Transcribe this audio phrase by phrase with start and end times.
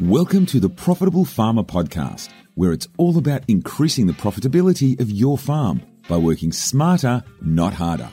[0.00, 5.38] Welcome to the Profitable Farmer Podcast, where it's all about increasing the profitability of your
[5.38, 8.10] farm by working smarter, not harder.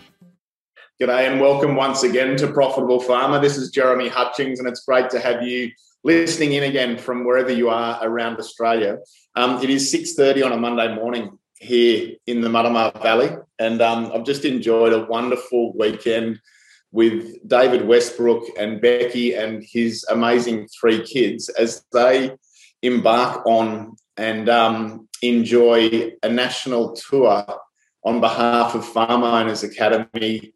[1.01, 3.39] G'day and welcome once again to Profitable Farmer.
[3.39, 5.71] This is Jeremy Hutchings, and it's great to have you
[6.03, 8.97] listening in again from wherever you are around Australia.
[9.35, 13.29] Um, it is 6.30 on a Monday morning here in the Marama Valley,
[13.59, 16.39] and um, I've just enjoyed a wonderful weekend
[16.91, 22.31] with David Westbrook and Becky and his amazing three kids as they
[22.81, 27.45] embark on and um, enjoy a national tour
[28.03, 30.53] on behalf of Farm Owners Academy,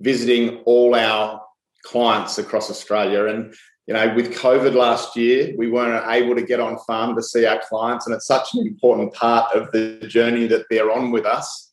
[0.00, 1.40] visiting all our
[1.84, 3.26] clients across Australia.
[3.26, 3.54] And,
[3.86, 7.46] you know, with COVID last year, we weren't able to get on farm to see
[7.46, 8.06] our clients.
[8.06, 11.65] And it's such an important part of the journey that they're on with us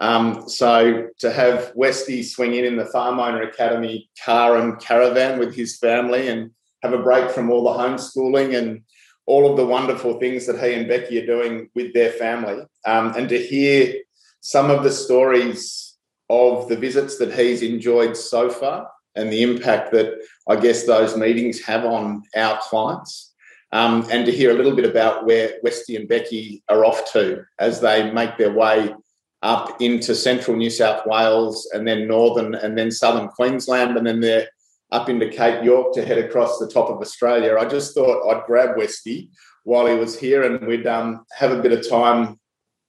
[0.00, 5.38] um, so to have Westy swing in in the Farm Owner Academy car and caravan
[5.38, 6.50] with his family and
[6.82, 8.82] have a break from all the homeschooling and
[9.26, 13.12] all of the wonderful things that he and Becky are doing with their family, um,
[13.16, 13.94] and to hear
[14.40, 15.96] some of the stories
[16.30, 20.14] of the visits that he's enjoyed so far and the impact that
[20.48, 23.34] I guess those meetings have on our clients.
[23.70, 27.44] Um, and to hear a little bit about where Westy and Becky are off to
[27.58, 28.94] as they make their way
[29.42, 34.20] up into central New South Wales and then northern and then southern Queensland and then
[34.20, 34.48] they're
[34.90, 37.56] up into Cape York to head across the top of Australia.
[37.58, 39.30] I just thought I'd grab Westy
[39.64, 42.38] while he was here and we'd um, have a bit of time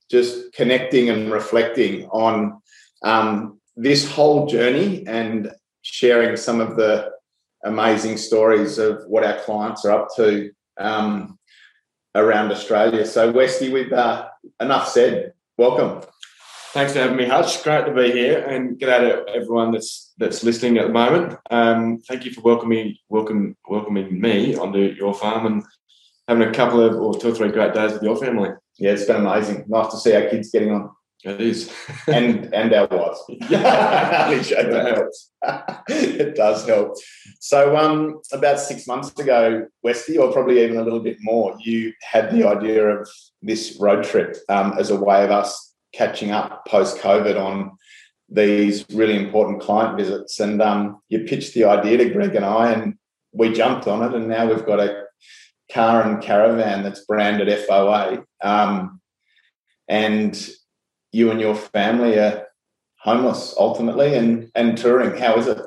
[0.09, 2.61] just connecting and reflecting on
[3.03, 7.11] um, this whole journey and sharing some of the
[7.63, 11.37] amazing stories of what our clients are up to um,
[12.15, 13.05] around Australia.
[13.05, 14.27] So, Westy, with uh,
[14.59, 16.01] enough said, welcome.
[16.71, 17.63] Thanks for having me, Hutch.
[17.63, 21.35] Great to be here, and good day to everyone that's that's listening at the moment.
[21.49, 25.63] Um, thank you for welcoming welcome welcoming me onto your farm and
[26.27, 28.51] having a couple of or two or three great days with your family.
[28.77, 29.65] Yeah, it's been amazing.
[29.67, 30.91] Nice to see our kids getting on.
[31.23, 31.73] It is,
[32.07, 33.23] and and our wives.
[33.49, 35.31] Yeah, that helps.
[35.89, 36.97] it does help.
[37.39, 41.93] So, um, about six months ago, Westy, or probably even a little bit more, you
[42.03, 43.09] had the idea of
[43.41, 47.77] this road trip um, as a way of us catching up post COVID on
[48.29, 50.39] these really important client visits.
[50.39, 52.95] And um, you pitched the idea to Greg and I, and
[53.31, 54.15] we jumped on it.
[54.15, 55.03] And now we've got a
[55.71, 58.23] car and caravan that's branded FOA.
[58.41, 59.01] Um,
[59.87, 60.49] and
[61.11, 62.47] you and your family are
[62.99, 65.19] homeless ultimately and, and touring.
[65.19, 65.59] How is it?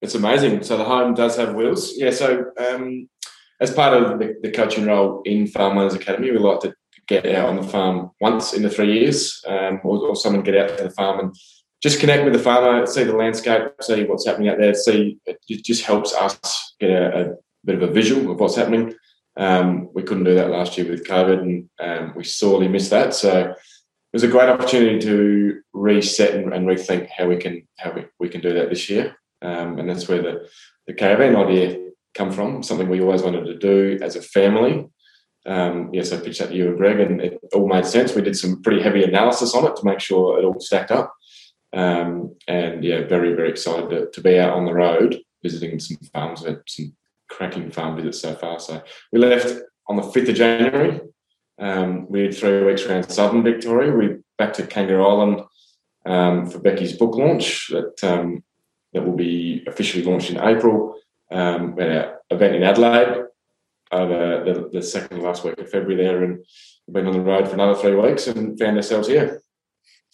[0.00, 0.62] It's amazing.
[0.62, 1.92] So the home does have wheels.
[1.96, 2.10] Yeah.
[2.10, 3.08] So um,
[3.60, 6.72] as part of the, the coaching role in Farm Owners Academy, we like to
[7.08, 10.56] get out on the farm once in the three years, um, or, or, someone get
[10.56, 11.34] out to the farm and
[11.82, 14.74] just connect with the farmer, see the landscape, see what's happening out there.
[14.74, 18.94] See, it just helps us get a, a bit of a visual of what's happening.
[19.36, 23.14] Um, we couldn't do that last year with COVID, and um, we sorely missed that.
[23.14, 23.56] So it
[24.12, 28.28] was a great opportunity to reset and, and rethink how we can how we, we
[28.28, 29.16] can do that this year.
[29.40, 30.48] Um, and that's where the
[30.88, 31.78] the caravan idea
[32.14, 32.64] come from.
[32.64, 34.88] Something we always wanted to do as a family
[35.48, 38.14] um, yes, I pitched that to you and Greg, and it all made sense.
[38.14, 41.14] We did some pretty heavy analysis on it to make sure it all stacked up.
[41.72, 45.96] Um, and yeah, very, very excited to, to, be out on the road visiting some
[46.12, 46.44] farms.
[46.44, 46.94] Had some
[47.30, 48.60] cracking farm visits so far.
[48.60, 49.54] So we left
[49.86, 51.00] on the 5th of January.
[51.58, 53.92] Um, we had three weeks around southern Victoria.
[53.92, 55.40] We back to Kangaroo Island
[56.04, 58.44] um, for Becky's book launch that um,
[58.92, 60.94] that will be officially launched in April.
[61.30, 63.27] Um, we had an event in Adelaide
[63.92, 66.44] over the, the second last week of February there and
[66.90, 69.42] been on the road for another three weeks and found ourselves here.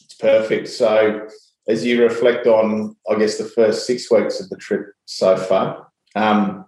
[0.01, 0.69] It's perfect.
[0.69, 1.27] So,
[1.69, 5.89] as you reflect on, I guess, the first six weeks of the trip so far,
[6.15, 6.67] um,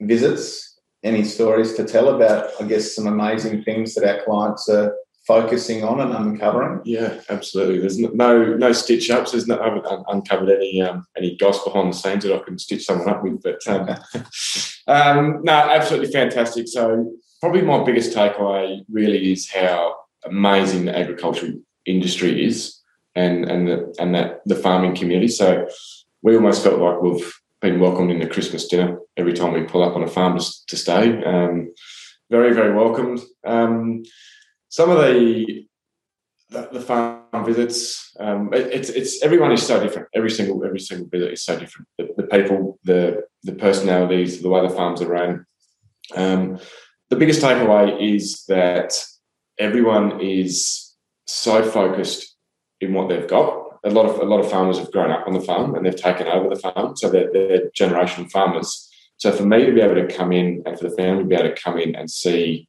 [0.00, 4.94] visits, any stories to tell about, I guess, some amazing things that our clients are
[5.28, 6.80] focusing on and uncovering?
[6.84, 7.78] Yeah, absolutely.
[7.78, 9.32] There's no no stitch ups.
[9.32, 12.58] There's no I haven't uncovered any um, any goss behind the scenes that I can
[12.58, 13.42] stitch someone up with.
[13.42, 13.88] But um,
[14.88, 16.66] um, no, absolutely fantastic.
[16.66, 21.52] So probably my biggest takeaway really is how amazing the agricultural
[21.84, 22.80] industry is,
[23.14, 25.28] and and the and that the farming community.
[25.28, 25.68] So
[26.22, 29.82] we almost felt like we've been welcomed in the Christmas dinner every time we pull
[29.82, 31.22] up on a farm to, to stay.
[31.22, 31.74] Um,
[32.30, 33.20] very very welcomed.
[34.68, 35.66] Some of the
[36.50, 40.08] the, the farm visits, um, it, it's it's everyone is so different.
[40.14, 41.88] Every single every single visit is so different.
[41.98, 45.46] The, the people, the the personalities, the way the farms are run.
[46.16, 46.58] Um,
[47.10, 49.02] the biggest takeaway is that
[49.58, 50.94] everyone is
[51.26, 52.36] so focused
[52.80, 53.64] in what they've got.
[53.84, 55.94] A lot of a lot of farmers have grown up on the farm and they've
[55.94, 58.90] taken over the farm, so they're, they're generational farmers.
[59.18, 61.34] So for me to be able to come in and for the family to be
[61.34, 62.68] able to come in and see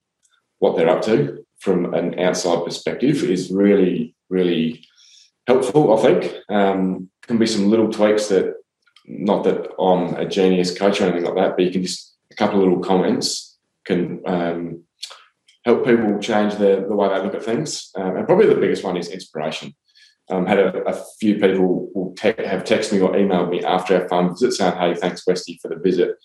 [0.58, 4.86] what they're up to from an outside perspective is really, really
[5.48, 6.36] helpful, I think.
[6.50, 8.56] Um, can be some little tweaks that,
[9.06, 12.36] not that I'm a genius coach or anything like that, but you can just, a
[12.36, 14.84] couple of little comments can um,
[15.66, 17.92] help people change the, the way they look at things.
[17.96, 19.76] Um, and probably the biggest one is inspiration.
[20.30, 24.00] Um, had a, a, few people will te- have texted me or emailed me after
[24.00, 26.18] our farm visit saying, "Hey, thanks, Westy, for the visit.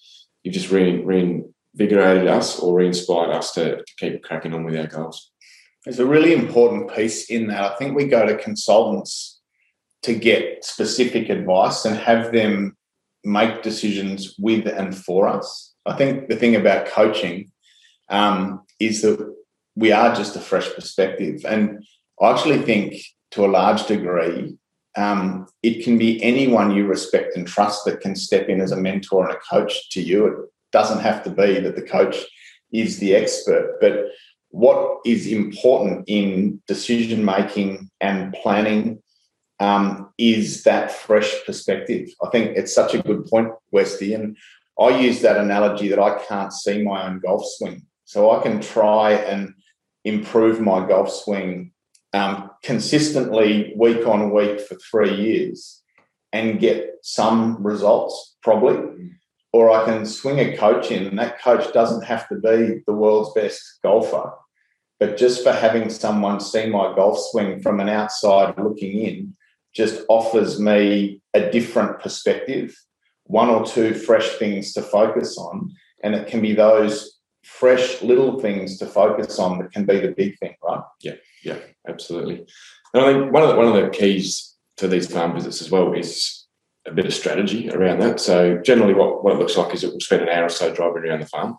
[0.43, 1.03] You've just re-
[1.76, 5.31] reinvigorated us or re-inspired us to, to keep cracking on with our goals."
[5.85, 7.73] There's a really important piece in that.
[7.73, 9.41] I think we go to consultants
[10.03, 12.76] to get specific advice and have them
[13.25, 15.75] make decisions with and for us.
[15.87, 17.50] I think the thing about coaching
[18.09, 19.35] um, is that
[19.77, 21.44] we are just a fresh perspective.
[21.47, 21.85] And
[22.20, 22.97] I actually think
[23.32, 24.56] to a large degree,
[24.97, 28.77] um, it can be anyone you respect and trust that can step in as a
[28.77, 30.49] mentor and a coach to you.
[30.75, 32.17] Doesn't have to be that the coach
[32.73, 33.94] is the expert, but
[34.50, 39.00] what is important in decision making and planning
[39.61, 42.09] um, is that fresh perspective.
[42.25, 44.15] I think it's such a good point, Westy.
[44.15, 44.37] And
[44.81, 47.87] I use that analogy that I can't see my own golf swing.
[48.05, 49.55] So I can try and
[50.05, 51.73] improve my golf swing
[52.12, 55.82] um, consistently week on week for three years
[56.32, 59.11] and get some results, probably.
[59.55, 62.93] Or I can swing a coach in, and that coach doesn't have to be the
[62.93, 64.33] world's best golfer.
[64.99, 69.37] But just for having someone see my golf swing from an outside looking in,
[69.73, 72.75] just offers me a different perspective,
[73.27, 75.71] one or two fresh things to focus on.
[76.03, 80.17] And it can be those fresh little things to focus on that can be the
[80.17, 80.83] big thing, right?
[81.01, 81.15] Yeah,
[81.45, 81.59] yeah,
[81.89, 82.45] absolutely.
[82.93, 85.71] And I think one of the, one of the keys to these farm visits as
[85.71, 86.44] well is
[86.87, 88.21] a bit of strategy around that.
[88.21, 90.75] So generally, what, what it looks like is that we'll spend an hour or so
[90.75, 91.59] driving around the farm.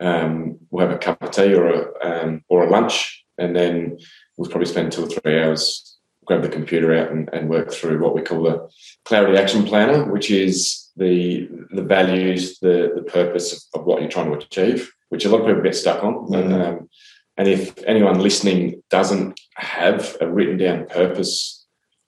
[0.00, 3.98] Um, we'll have a cup of tea or a um, or a lunch, and then
[4.36, 5.94] we'll probably spend two or three hours
[6.26, 8.68] grab the computer out and, and work through what we call the
[9.04, 14.30] clarity action planner, which is the the values, the the purpose of, what you're trying
[14.30, 16.14] to achieve which a lot of people get stuck on.
[16.14, 16.52] Mm-hmm.
[16.52, 16.88] Um,
[17.36, 21.55] and if anyone listening doesn't have a written down purpose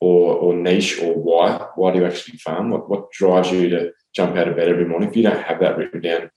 [0.01, 2.71] or, or niche or why, why do you actually farm?
[2.71, 5.09] What, what drives you to jump out of bed every morning?
[5.09, 6.31] If you don't have that written down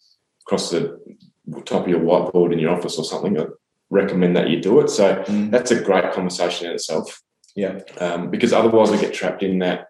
[0.46, 1.00] across the
[1.66, 3.46] top of your whiteboard in your office or something, I
[3.90, 4.90] recommend that you do it.
[4.90, 5.52] So mm.
[5.52, 7.22] that's a great conversation in itself.
[7.56, 7.82] Yeah.
[8.00, 9.88] Um, because otherwise, we get trapped in that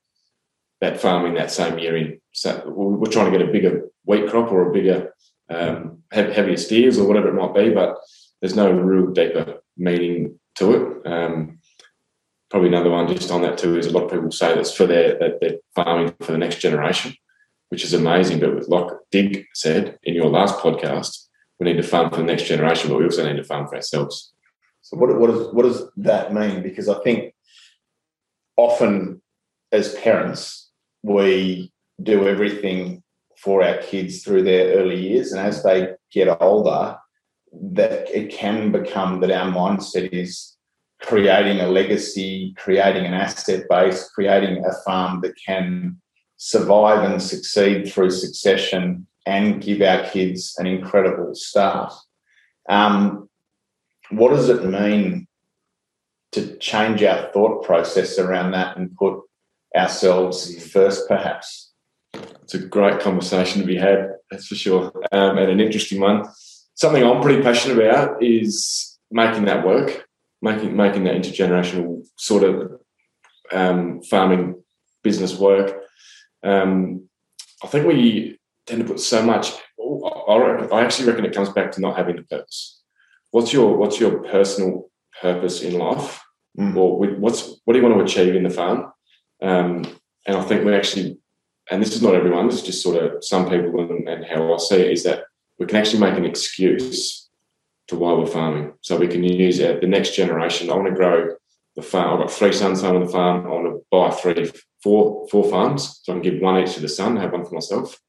[0.82, 2.20] that farming that same year in.
[2.32, 5.14] So we're trying to get a bigger wheat crop or a bigger
[5.48, 7.98] um, heavier steers or whatever it might be, but
[8.42, 11.08] there's no real deeper meaning to it.
[11.08, 11.60] Um,
[12.52, 14.86] probably another one just on that too is a lot of people say that's for
[14.86, 17.16] their that they're farming for the next generation,
[17.70, 18.40] which is amazing.
[18.40, 21.28] But like Dig said in your last podcast,
[21.60, 23.76] we need to farm for the next generation, but we also need to farm for
[23.76, 24.34] ourselves.
[24.82, 26.62] So what what does what does that mean?
[26.62, 27.34] Because I think
[28.58, 29.22] often
[29.72, 30.70] as parents
[31.04, 31.72] we
[32.04, 33.02] do everything
[33.38, 35.32] for our kids through their early years.
[35.32, 36.98] And as they get older,
[37.54, 40.58] that it can become that our mindset is
[41.02, 46.00] creating a legacy, creating an asset base, creating a farm that can
[46.38, 51.94] survive and succeed through succession and give our kids an incredible start.
[52.70, 53.30] Um,
[54.10, 55.28] what does it mean
[56.32, 59.20] to change our thought process around that and put
[59.76, 61.72] ourselves first, perhaps?
[62.54, 66.26] it's a great conversation to be had, that's for sure, um, and an interesting one.
[66.74, 70.06] Something I'm pretty passionate about is making that work,
[70.42, 72.80] making making that intergenerational sort of
[73.52, 74.62] um, farming
[75.04, 75.82] business work.
[76.44, 77.08] Um,
[77.64, 79.52] I think we tend to put so much.
[79.80, 82.82] I actually reckon it comes back to not having a purpose.
[83.32, 84.90] What's your What's your personal
[85.22, 86.22] purpose in life,
[86.58, 86.76] mm.
[86.76, 88.92] or what's what do you want to achieve in the farm?
[89.42, 89.86] Um,
[90.28, 91.18] and I think we actually
[91.72, 94.54] and this is not everyone, this is just sort of some people and, and how
[94.54, 95.24] I see it, is that
[95.58, 97.30] we can actually make an excuse
[97.92, 98.74] to why we're farming.
[98.80, 100.70] So we can use our, the next generation.
[100.70, 101.36] I want to grow
[101.76, 102.14] the farm.
[102.14, 103.46] I've got three sons on the farm.
[103.46, 104.50] I want to buy three,
[104.82, 106.00] four, four farms.
[106.02, 108.00] So I can give one each to the son, have one for myself,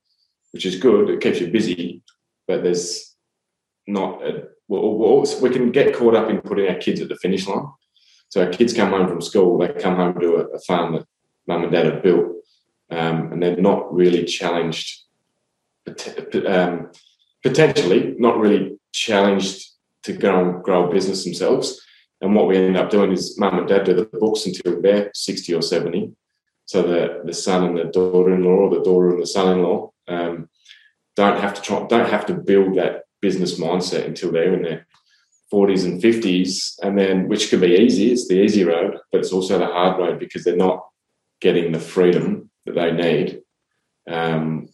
[0.53, 1.11] which is good.
[1.11, 2.03] It keeps you busy,
[2.47, 3.17] but there's
[3.89, 7.49] not a, well, we can get caught up in putting our kids at the finish
[7.49, 7.67] line.
[8.29, 11.07] So our kids come home from school, they come home to a, a farm that
[11.49, 12.37] mum and dad have built
[12.91, 15.01] um, and they're not really challenged,
[16.47, 16.93] um,
[17.43, 19.72] potentially not really challenged
[20.05, 21.81] to go and grow a business themselves.
[22.21, 25.11] And what we end up doing is mum and dad do the books until they're
[25.15, 26.13] 60 or 70.
[26.67, 29.59] So the, the son and the daughter in law, or the daughter and the son
[29.59, 30.49] in law, um,
[31.17, 34.87] don't have to try, don't have to build that business mindset until they're in their
[35.53, 38.11] 40s and 50s, and then which can be easy.
[38.11, 40.87] It's the easy road, but it's also the hard road because they're not
[41.41, 43.43] getting the freedom that they need
[44.09, 44.69] um,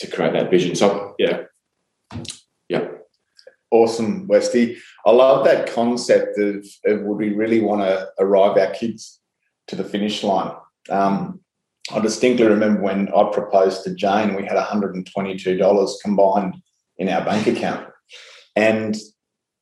[0.00, 0.74] to create that vision.
[0.74, 1.44] So yeah.
[3.76, 4.78] Awesome, Westy.
[5.04, 9.20] I love that concept of, of would we really want to arrive our kids
[9.66, 10.52] to the finish line?
[10.88, 11.40] Um,
[11.92, 16.54] I distinctly remember when I proposed to Jane, we had $122 combined
[16.96, 17.86] in our bank account.
[18.56, 18.96] And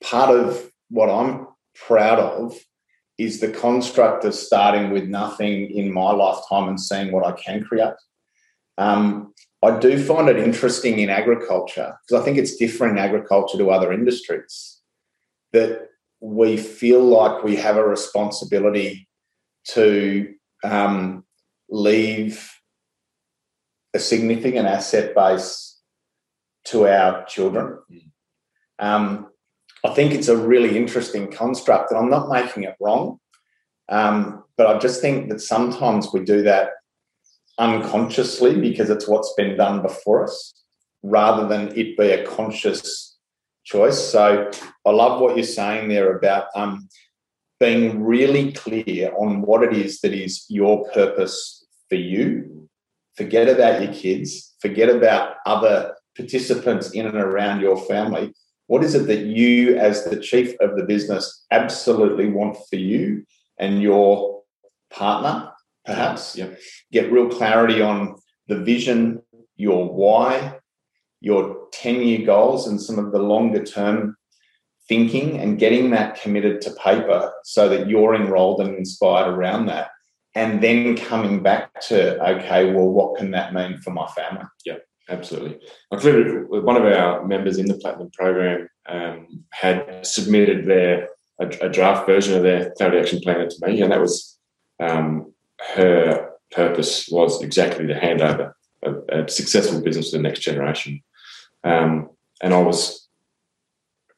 [0.00, 2.56] part of what I'm proud of
[3.18, 7.64] is the construct of starting with nothing in my lifetime and seeing what I can
[7.64, 7.94] create.
[8.78, 9.33] Um,
[9.64, 13.70] I do find it interesting in agriculture because I think it's different in agriculture to
[13.70, 14.80] other industries
[15.52, 15.88] that
[16.20, 19.08] we feel like we have a responsibility
[19.68, 21.24] to um,
[21.68, 22.50] leave
[23.94, 25.80] a significant asset base
[26.64, 27.78] to our children.
[28.78, 29.28] Um,
[29.84, 33.18] I think it's a really interesting construct, and I'm not making it wrong.
[33.88, 36.70] Um, but I just think that sometimes we do that
[37.58, 40.54] unconsciously because it's what's been done before us
[41.02, 43.16] rather than it be a conscious
[43.64, 43.98] choice.
[43.98, 44.50] So
[44.84, 46.88] I love what you're saying there about um,
[47.60, 52.68] being really clear on what it is that is your purpose for you.
[53.16, 58.32] Forget about your kids, forget about other participants in and around your family.
[58.66, 63.24] What is it that you, as the chief of the business, absolutely want for you
[63.58, 64.42] and your
[64.90, 65.53] partner
[65.84, 66.36] perhaps.
[66.36, 66.58] Yep.
[66.92, 68.16] Get real clarity on
[68.48, 69.22] the vision,
[69.56, 70.58] your why,
[71.20, 74.16] your 10 year goals, and some of the longer term
[74.88, 79.88] thinking and getting that committed to paper so that you're enrolled and inspired around that.
[80.34, 84.44] And then coming back to, okay, well, what can that mean for my family?
[84.66, 85.60] Yeah, absolutely.
[85.92, 91.08] I clearly, one of our members in the Platinum program um, had submitted their
[91.40, 94.38] a, a, draft version of their clarity action plan to me, and that was
[94.80, 101.02] um, her purpose was exactly to hand over a, successful business to the next generation.
[101.62, 102.10] Um,
[102.42, 103.08] and I was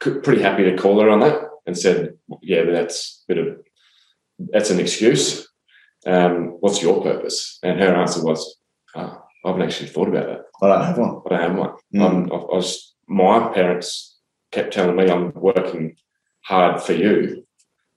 [0.00, 3.59] pretty happy to call her on that and said, "Yeah, but that's a bit of
[4.38, 5.49] that's an excuse.
[6.07, 8.59] Um, what's your purpose?" And her answer was,
[8.95, 10.43] oh, "I haven't actually thought about that.
[10.62, 11.23] I don't have one.
[11.26, 11.76] I don't have one.
[11.95, 12.33] Mm.
[12.33, 14.19] I was, my parents
[14.50, 15.97] kept telling me I'm working
[16.43, 17.47] hard for you."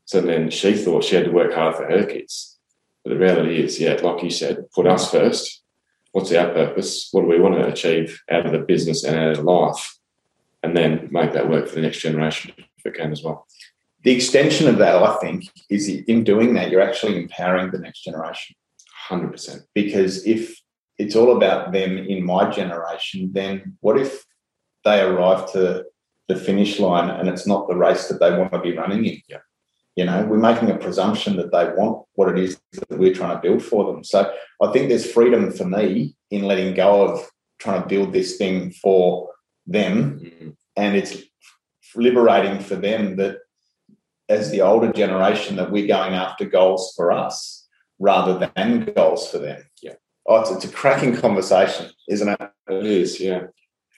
[0.05, 2.58] So then she thought she had to work hard for her kids.
[3.03, 5.63] But the reality is, yeah, like you said, put us first.
[6.11, 7.09] What's our purpose?
[7.11, 9.97] What do we want to achieve out of the business and out of life?
[10.63, 13.47] And then make that work for the next generation if it can as well.
[14.03, 18.03] The extension of that, I think, is in doing that, you're actually empowering the next
[18.03, 18.55] generation.
[19.09, 19.61] 100%.
[19.73, 20.59] Because if
[20.97, 24.25] it's all about them in my generation, then what if
[24.85, 25.85] they arrive to
[26.27, 29.21] the finish line and it's not the race that they want to be running in?
[29.27, 29.39] Yeah.
[29.99, 33.35] You know, we're making a presumption that they want what it is that we're trying
[33.35, 34.01] to build for them.
[34.05, 37.29] So I think there's freedom for me in letting go of
[37.59, 39.29] trying to build this thing for
[39.67, 40.21] them.
[40.21, 40.49] Mm-hmm.
[40.77, 41.17] And it's
[41.97, 43.39] liberating for them that
[44.29, 47.67] as the older generation that we're going after goals for us
[47.99, 49.61] rather than goals for them.
[49.81, 49.95] Yeah.
[50.25, 52.41] Oh, it's, it's a cracking conversation, isn't it?
[52.69, 53.47] It is, yeah.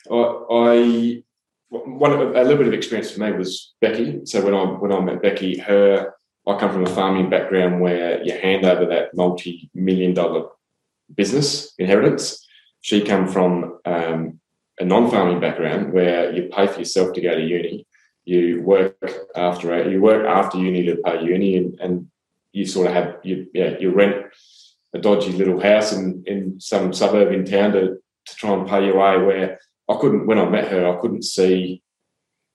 [0.09, 0.15] I,
[0.49, 1.23] I
[1.71, 4.21] one a little bit of experience for me was Becky.
[4.25, 6.13] So when I when I met Becky, her
[6.45, 10.49] I come from a farming background where you hand over that multi-million dollar
[11.15, 12.45] business inheritance.
[12.81, 14.39] She come from um,
[14.79, 17.85] a non-farming background where you pay for yourself to go to uni.
[18.25, 18.97] You work
[19.35, 22.07] after you work after uni to pay uni, and, and
[22.51, 24.25] you sort of have you yeah you rent
[24.93, 28.85] a dodgy little house in, in some suburb in town to, to try and pay
[28.85, 29.59] your way where
[29.89, 31.83] I couldn't when I met her, I couldn't see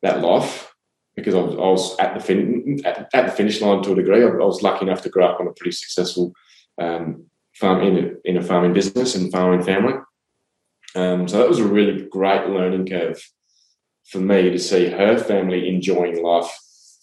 [0.03, 0.73] that life
[1.15, 3.97] because I was, I was at the fin- at, at, the finish line to a
[3.97, 4.23] degree.
[4.23, 6.33] I, I, was lucky enough to grow up on a pretty successful
[6.79, 9.95] um, farm in a, in a farming business and farming family.
[10.95, 13.23] Um, so that was a really great learning curve
[14.05, 16.51] for me to see her family enjoying life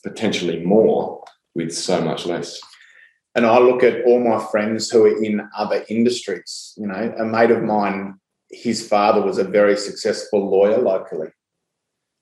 [0.03, 1.24] potentially more
[1.56, 2.60] with so much less.
[3.36, 6.74] And I look at all my friends who are in other industries.
[6.77, 8.20] You know, a mate of mine
[8.54, 11.30] his father was a very successful lawyer locally.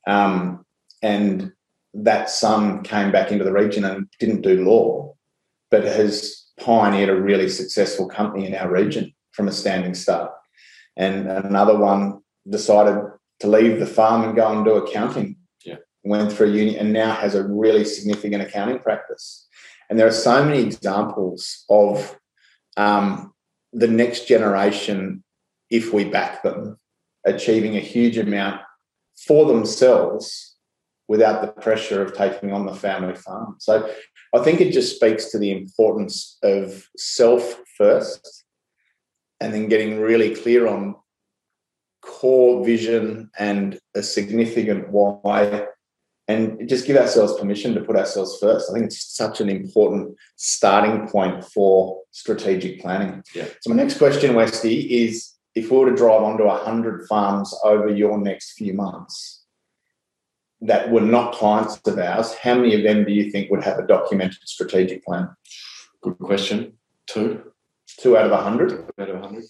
[0.08, 0.66] Um,
[1.02, 1.52] and
[1.94, 5.14] that son came back into the region and didn't do law,
[5.70, 10.32] but has pioneered a really successful company in our region from a standing start.
[10.96, 13.02] And another one decided
[13.40, 15.38] to leave the farm and go and do accounting.
[15.66, 15.78] Yeah.
[16.04, 19.48] Went through uni and now has a really significant accounting practice.
[19.90, 22.18] And there are so many examples of
[22.78, 23.34] um,
[23.74, 25.24] the next generation
[25.72, 26.78] if we back them
[27.26, 28.62] achieving a huge amount
[29.26, 30.56] for themselves
[31.08, 33.56] without the pressure of taking on the family farm.
[33.60, 33.90] So
[34.34, 38.46] I think it just speaks to the importance of self first
[39.40, 40.96] and then getting really clear on
[42.02, 45.68] core vision and a significant why
[46.28, 48.70] and just give ourselves permission to put ourselves first.
[48.70, 53.24] I think it's such an important starting point for strategic planning.
[53.36, 53.48] Yeah.
[53.62, 57.90] So my next question, Westy, is if we were to drive onto 100 farms over
[57.90, 59.44] your next few months
[60.62, 63.80] that were not clients of ours, how many of them do you think would have
[63.80, 65.30] a documented strategic plan?
[66.02, 66.74] Good question.
[67.08, 67.52] Two.
[68.00, 68.70] Two out of 100?
[68.70, 69.44] Two out of 100.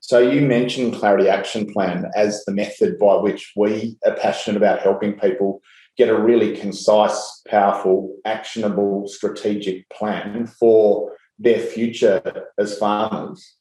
[0.00, 4.80] So you mentioned Clarity Action Plan as the method by which we are passionate about
[4.80, 5.60] helping people
[5.96, 13.56] get a really concise, powerful, actionable, strategic plan for their future as farmers.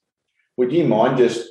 [0.57, 1.49] Would you mind just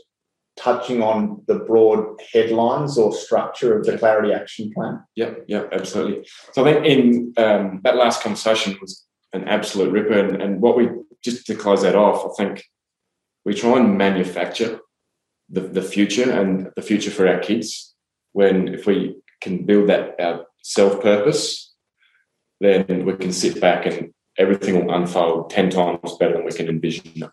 [0.56, 5.02] touching on the broad headlines or structure of the Clarity Action Plan?
[5.16, 6.26] Yep, yep, absolutely.
[6.52, 10.76] So I think in um, that last conversation was an absolute ripper, and, and what
[10.76, 10.88] we
[11.22, 12.64] just to close that off, I think
[13.44, 14.80] we try and manufacture
[15.48, 17.94] the, the future and the future for our kids.
[18.32, 21.74] When if we can build that our self purpose,
[22.60, 26.68] then we can sit back and everything will unfold 10 times better than we can
[26.68, 27.30] envision it.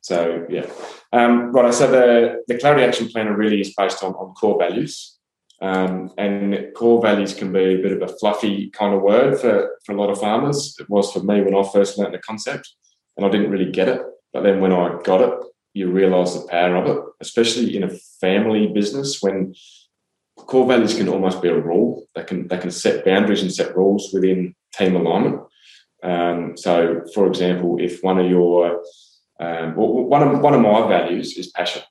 [0.00, 0.66] So, yeah.
[1.12, 5.18] Um, right, so the, the Clarity Action Planner really is based on, on core values.
[5.62, 9.76] Um, and core values can be a bit of a fluffy kind of word for,
[9.84, 10.74] for a lot of farmers.
[10.80, 12.74] It was for me when I first learned the concept,
[13.16, 14.00] and I didn't really get it.
[14.32, 15.34] But then when I got it,
[15.74, 17.90] you realize the power of it, especially in a
[18.20, 19.54] family business when
[20.36, 22.06] core values can almost be a rule.
[22.14, 25.42] They can they can set boundaries and set rules within team alignment.
[26.02, 28.82] Um, so, for example, if one of your
[29.40, 31.82] um, one of one of my values is passion,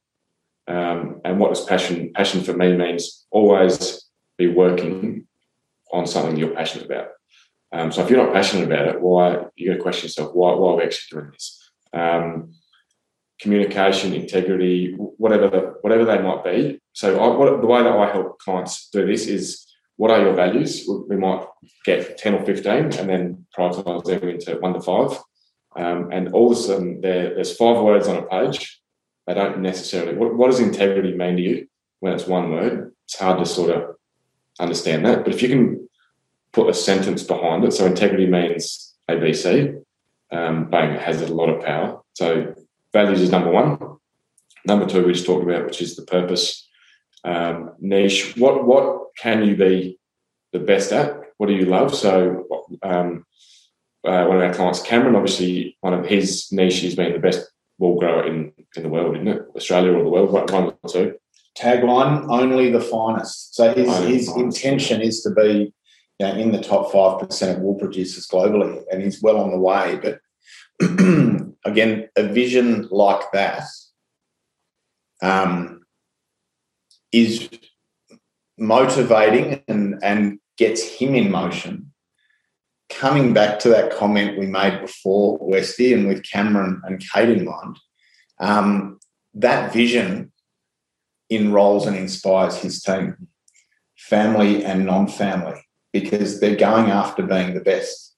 [0.67, 4.05] um, and what does passion passion for me means always
[4.37, 5.27] be working
[5.91, 7.07] on something you're passionate about.
[7.71, 10.33] Um, so, if you're not passionate about it, why you got to question yourself?
[10.33, 11.71] Why why are we actually doing this?
[11.91, 12.53] Um,
[13.39, 16.79] communication, integrity, whatever whatever they might be.
[16.93, 20.33] So I, what, the way that I help clients do this is what are your
[20.33, 20.87] values?
[21.09, 21.45] We might
[21.85, 25.19] get 10 or 15 and then prioritize them into one to five.
[25.75, 28.81] Um, and all of a sudden there, there's five words on a page.
[29.27, 31.67] They don't necessarily, what, what does integrity mean to you
[31.99, 32.93] when it's one word?
[33.05, 33.95] It's hard to sort of
[34.59, 35.23] understand that.
[35.23, 35.89] But if you can
[36.51, 39.83] put a sentence behind it, so integrity means ABC,
[40.31, 42.01] um, bang, has a lot of power.
[42.13, 42.55] So
[42.93, 43.77] values is number one.
[44.65, 46.67] Number two, we just talked about, which is the purpose.
[47.23, 48.35] Um, niche.
[48.37, 49.99] What what can you be
[50.53, 51.17] the best at?
[51.37, 51.95] What do you love?
[51.95, 52.45] So,
[52.83, 53.25] um,
[54.05, 57.49] uh, one of our clients, Cameron, obviously one of his niche is being the best
[57.77, 59.45] wool grower in, in the world, isn't it?
[59.55, 61.15] Australia or the world, one or two.
[61.57, 63.55] Tagline: Only the finest.
[63.55, 65.73] So his his intention is to be
[66.19, 69.51] you know, in the top five percent of wool producers globally, and he's well on
[69.51, 69.99] the way.
[70.01, 70.19] But
[71.65, 73.63] again, a vision like that
[75.21, 75.81] um,
[77.11, 77.49] is
[78.57, 81.88] motivating and, and gets him in motion.
[82.89, 87.45] Coming back to that comment we made before, Westy, and with Cameron and Kate in
[87.45, 87.77] mind,
[88.39, 88.99] um,
[89.35, 90.31] that vision
[91.29, 93.27] enrolls and inspires his team,
[93.97, 95.61] family and non family,
[95.93, 98.09] because they're going after being the best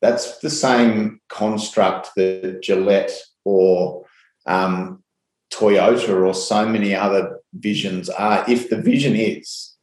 [0.00, 3.12] that's the same construct that Gillette
[3.44, 4.04] or
[4.46, 5.02] um,
[5.52, 8.44] Toyota or so many other visions are.
[8.48, 9.74] If the vision is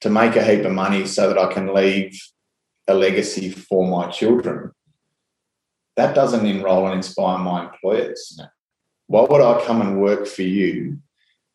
[0.00, 2.20] to make a heap of money so that I can leave
[2.92, 4.70] a legacy for my children,
[5.96, 8.36] that doesn't enroll and inspire my employers.
[8.38, 8.46] No.
[9.08, 10.98] Why would I come and work for you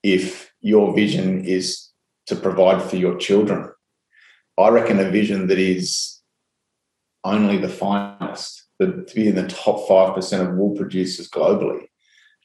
[0.03, 1.89] if your vision is
[2.27, 3.71] to provide for your children?
[4.57, 6.21] I reckon a vision that is
[7.23, 11.87] only the finest, to be in the top 5% of wool producers globally.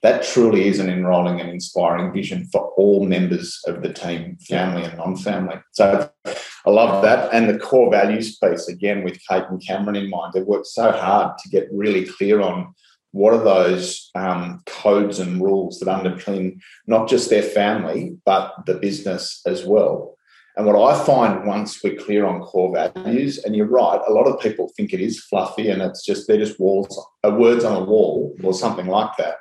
[0.02, 4.82] That truly is an enrolling and inspiring vision for all members of the team, family
[4.82, 5.56] and non family.
[5.70, 7.32] So I love that.
[7.32, 10.90] And the core values piece, again, with Kate and Cameron in mind, they've worked so
[10.90, 12.74] hard to get really clear on
[13.12, 18.74] what are those um, codes and rules that underpin not just their family, but the
[18.74, 20.16] business as well.
[20.56, 24.26] And what I find once we're clear on core values, and you're right, a lot
[24.26, 27.80] of people think it is fluffy and it's just they're just walls, uh, words on
[27.80, 29.36] a wall or something like that.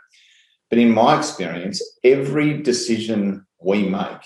[0.72, 4.24] But in my experience, every decision we make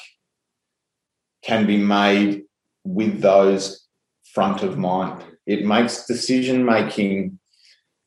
[1.44, 2.44] can be made
[2.84, 3.88] with those
[4.32, 5.24] front of mind.
[5.48, 7.40] It makes decision making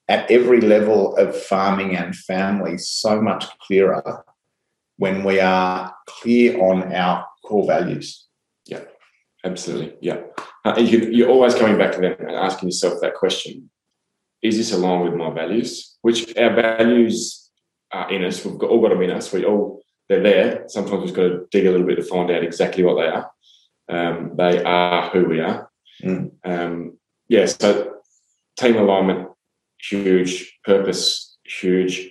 [0.08, 4.24] at every level of farming and family so much clearer
[4.96, 8.26] when we are clear on our core values.
[8.66, 8.84] Yeah,
[9.44, 9.94] absolutely.
[10.00, 10.20] Yeah.
[10.64, 13.68] Uh, you, are always coming back to them and asking yourself that question
[14.42, 15.98] Is this aligned with my values?
[16.02, 17.47] Which our values
[17.92, 18.44] are in us.
[18.44, 19.32] We've got, all got them in us.
[19.32, 20.64] We all, they're there.
[20.68, 23.30] Sometimes we've got to dig a little bit to find out exactly what they are.
[23.88, 25.70] Um, they are who we are.
[26.02, 26.32] Mm.
[26.44, 26.98] Um,
[27.28, 27.96] yeah, so
[28.58, 29.28] team alignment,
[29.80, 30.58] huge.
[30.64, 32.10] Purpose, huge.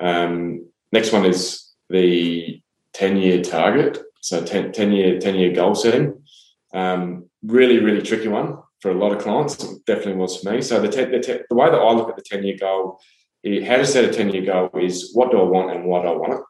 [0.00, 2.60] Um, next one is the
[2.94, 3.98] 10 year target.
[4.20, 6.22] So 10, 10, year 10 year goal setting.
[6.72, 9.62] Um, really, really tricky one for a lot of clients.
[9.62, 10.62] It definitely was for me.
[10.62, 13.00] So the, ten, the, ten, the way that I look at the 10 year goal,
[13.44, 16.08] how to set a 10 year goal is what do I want and why do
[16.08, 16.40] I want it?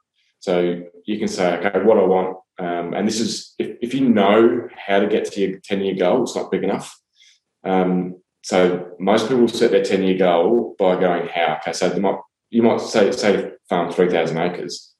[0.40, 2.36] So you can say, okay, what I want.
[2.58, 5.94] Um, and this is, if, if you know how to get to your 10 year
[5.94, 6.98] goal, it's not big enough.
[7.64, 11.58] Um, so most people set their 10 year goal by going how.
[11.60, 12.18] Okay, so might,
[12.50, 14.90] you might say, say farm 3,000 acres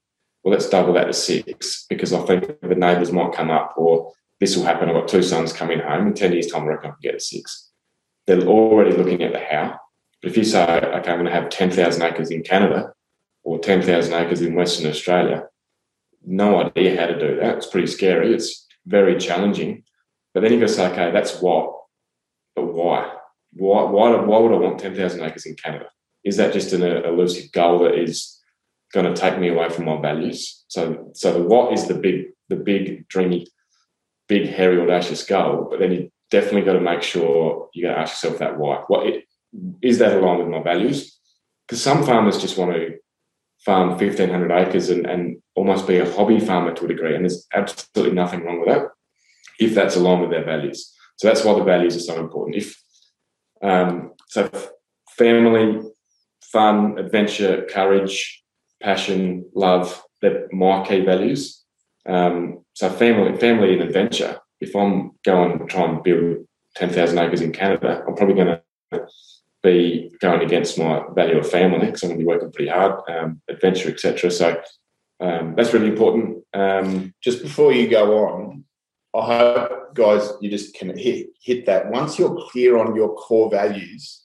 [0.43, 4.13] well, let's double that to six because I think the neighbours might come up or
[4.39, 4.89] this will happen.
[4.89, 7.13] I've got two sons coming home in 10 years' time, I reckon I can get
[7.13, 7.71] to six.
[8.27, 9.79] They're already looking at the how.
[10.23, 12.93] But if you say, okay, I'm going to have 10,000 acres in Canada
[13.43, 15.45] or 10,000 acres in Western Australia,
[16.25, 17.57] no idea how to do that.
[17.57, 18.35] It's pretty scary.
[18.35, 19.85] It's very challenging.
[20.35, 21.75] But then you got to say, okay, that's what,
[22.55, 23.13] but why?
[23.55, 25.87] Why, why, why would I want 10,000 acres in Canada?
[26.25, 28.41] Is that just an elusive goal that is
[28.93, 30.65] going to take me away from my values.
[30.69, 33.47] So, so the what is the big, the big dreamy,
[34.29, 38.01] big hairy audacious goal, but then you definitely got to make sure you got to
[38.01, 38.83] ask yourself that why.
[38.89, 39.07] What
[39.83, 41.19] is that aligned with my values?
[41.67, 42.99] Because some farmers just want to
[43.65, 47.47] farm 1500 acres and, and almost be a hobby farmer to a degree, and there's
[47.53, 48.89] absolutely nothing wrong with that
[49.59, 50.93] if that's aligned with their values.
[51.17, 52.57] So that's why the values are so important.
[52.57, 52.83] If
[53.63, 54.51] um, so,
[55.11, 55.81] family,
[56.43, 58.43] fun, adventure, courage,
[58.83, 61.63] passion, love, they're my key values.
[62.09, 64.39] Um, so family, family and adventure.
[64.61, 68.59] If I'm going to try and build 10,000 acres in Canada, I'm probably going
[68.93, 69.07] to
[69.63, 73.01] be going against my value of family because I'm going to be working pretty hard,
[73.09, 74.31] um, adventure, etc.
[74.31, 74.61] So
[75.21, 76.45] um, that's really important.
[76.55, 78.65] Um, just before you go on,
[79.15, 81.91] I hope guys you just can hit hit that.
[81.91, 84.23] Once you're clear on your core values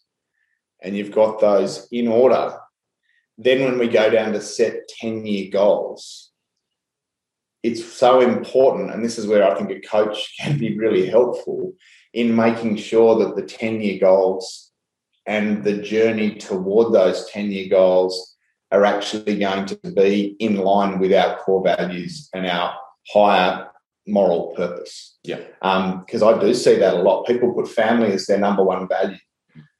[0.81, 2.57] and you've got those in order,
[3.37, 6.31] then when we go down to set 10 year goals,
[7.63, 8.91] it's so important.
[8.91, 11.73] And this is where I think a coach can be really helpful
[12.13, 14.64] in making sure that the 10 year goals
[15.27, 18.35] and the journey toward those 10 year goals
[18.71, 22.75] are actually going to be in line with our core values and our
[23.11, 23.67] higher
[24.07, 25.17] moral purpose.
[25.23, 25.41] Yeah.
[25.61, 27.25] Because um, I do see that a lot.
[27.25, 29.17] People put family as their number one value.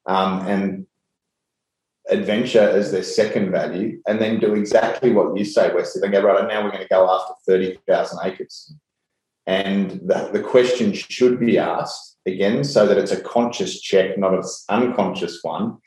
[0.07, 0.87] Um, and
[2.09, 6.01] adventure as their second value and then do exactly what you say, Wesley.
[6.01, 8.73] They go, right, now we're going to go after 30,000 acres.
[9.47, 14.33] And the, the question should be asked again so that it's a conscious check, not
[14.33, 15.77] an unconscious one.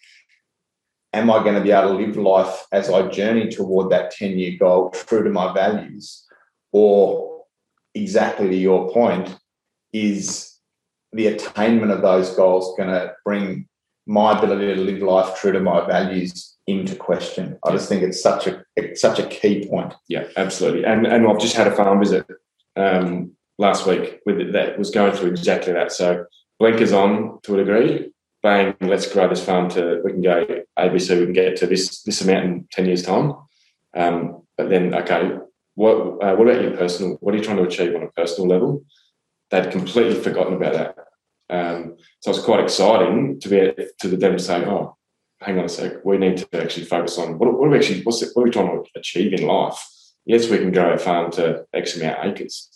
[1.12, 4.38] Am I going to be able to live life as I journey toward that 10
[4.38, 6.24] year goal true to my values?
[6.72, 7.44] Or
[7.94, 9.37] exactly to your point,
[9.92, 10.59] is
[11.12, 13.66] the attainment of those goals going to bring
[14.07, 17.59] my ability to live life true to my values into question.
[17.64, 19.94] I just think it's such a it's such a key point.
[20.09, 20.85] Yeah, absolutely.
[20.85, 22.27] And and I've just had a farm visit
[22.77, 25.92] um, last week with it that was going through exactly that.
[25.92, 26.25] So
[26.59, 28.12] blinkers on to a degree.
[28.42, 30.47] Bang, let's grow this farm to we can go
[30.79, 33.35] ABC, we can get to this this amount in ten years time.
[33.97, 35.38] Um, but then, okay,
[35.75, 37.16] what uh, what about your personal?
[37.21, 38.85] What are you trying to achieve on a personal level?
[39.51, 40.94] They'd completely forgotten about that.
[41.51, 44.97] Um, so it's quite exciting to be to them say, "Oh,
[45.40, 48.03] hang on a sec, we need to actually focus on what, what are we actually
[48.03, 49.85] what's it, what are we trying to achieve in life?
[50.27, 52.68] Yes, we can grow a farm to X amount of acres,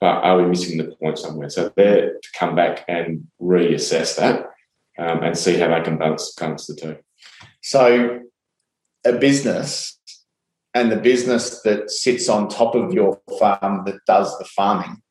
[0.00, 1.50] but are we missing the point somewhere?
[1.50, 4.46] So they're to come back and reassess that
[4.98, 6.96] um, and see how they can balance, balance the two.
[7.62, 8.20] So
[9.04, 9.98] a business
[10.74, 15.02] and the business that sits on top of your farm that does the farming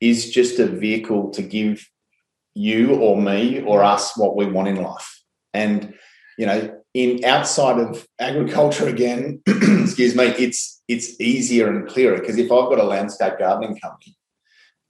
[0.00, 1.86] is just a vehicle to give
[2.54, 5.22] you or me or us what we want in life.
[5.52, 5.94] And
[6.38, 12.38] you know, in outside of agriculture again, excuse me, it's it's easier and clearer because
[12.38, 14.16] if I've got a landscape gardening company,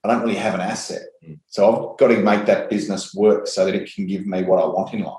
[0.02, 1.02] I don't really have an asset.
[1.24, 1.34] Hmm.
[1.48, 4.62] So I've got to make that business work so that it can give me what
[4.62, 5.16] I want in life.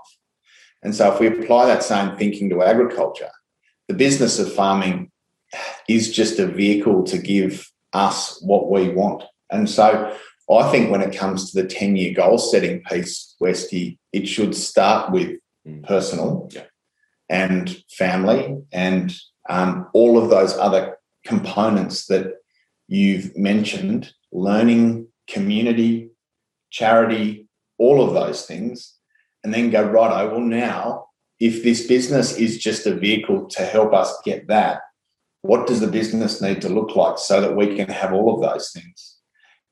[0.83, 3.29] And so if we apply that same thinking to agriculture,
[3.87, 5.11] the business of farming
[5.87, 9.23] is just a vehicle to give us what we want.
[9.51, 10.15] And so
[10.49, 14.55] I think when it comes to the 10 year goal setting piece, Westy, it should
[14.55, 15.83] start with mm.
[15.83, 16.63] personal yeah.
[17.29, 19.13] and family and
[19.49, 22.35] um, all of those other components that
[22.87, 26.09] you've mentioned learning, community,
[26.69, 28.95] charity, all of those things,
[29.43, 31.05] and then go, right, oh well, now,
[31.39, 34.81] if this business is just a vehicle to help us get that,
[35.41, 38.41] what does the business need to look like so that we can have all of
[38.41, 39.17] those things?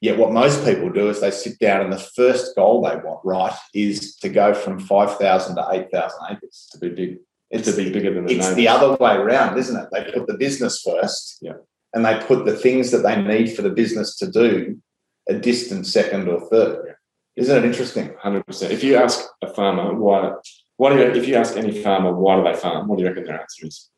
[0.01, 3.19] Yet, what most people do is they sit down and the first goal they want,
[3.23, 6.69] right, is to go from 5,000 to 8,000 acres.
[6.71, 7.17] To be big.
[7.51, 9.89] It's to be bigger than the It's the other way around, isn't it?
[9.91, 11.39] They put the business first.
[11.41, 11.53] Yeah.
[11.93, 14.79] And they put the things that they need for the business to do
[15.27, 16.83] a distant second or third.
[16.85, 16.93] Yeah.
[17.35, 18.13] Isn't it interesting?
[18.19, 18.73] Hundred percent.
[18.73, 20.33] If you ask a farmer why,
[20.77, 23.09] what do you, if you ask any farmer why do they farm, what do you
[23.09, 23.89] reckon their answer is?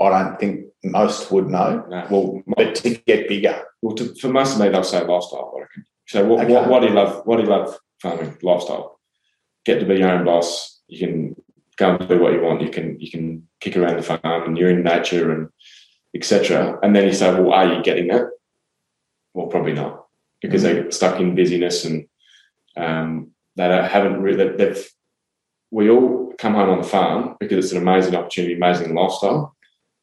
[0.00, 1.84] I don't think most would know.
[1.88, 2.06] No.
[2.10, 3.62] Well, but to get bigger.
[3.82, 5.52] Well, to, for most of me, they'll say lifestyle.
[5.56, 5.84] I reckon.
[6.06, 6.52] So, what, okay.
[6.52, 7.22] what, what do you love?
[7.24, 8.36] What do you love farming?
[8.42, 8.98] Lifestyle.
[9.64, 10.80] Get to be your own boss.
[10.88, 11.36] You can
[11.76, 12.62] go and do what you want.
[12.62, 15.48] You can you can kick around the farm, and you're in nature, and
[16.14, 16.78] etc.
[16.82, 18.30] And then you say, well, are you getting that?
[19.32, 20.06] Well, probably not,
[20.40, 20.74] because mm-hmm.
[20.74, 22.06] they're stuck in busyness and
[22.76, 24.56] um, they haven't really.
[24.56, 24.88] They've
[25.70, 29.56] we all come home on the farm because it's an amazing opportunity, amazing lifestyle.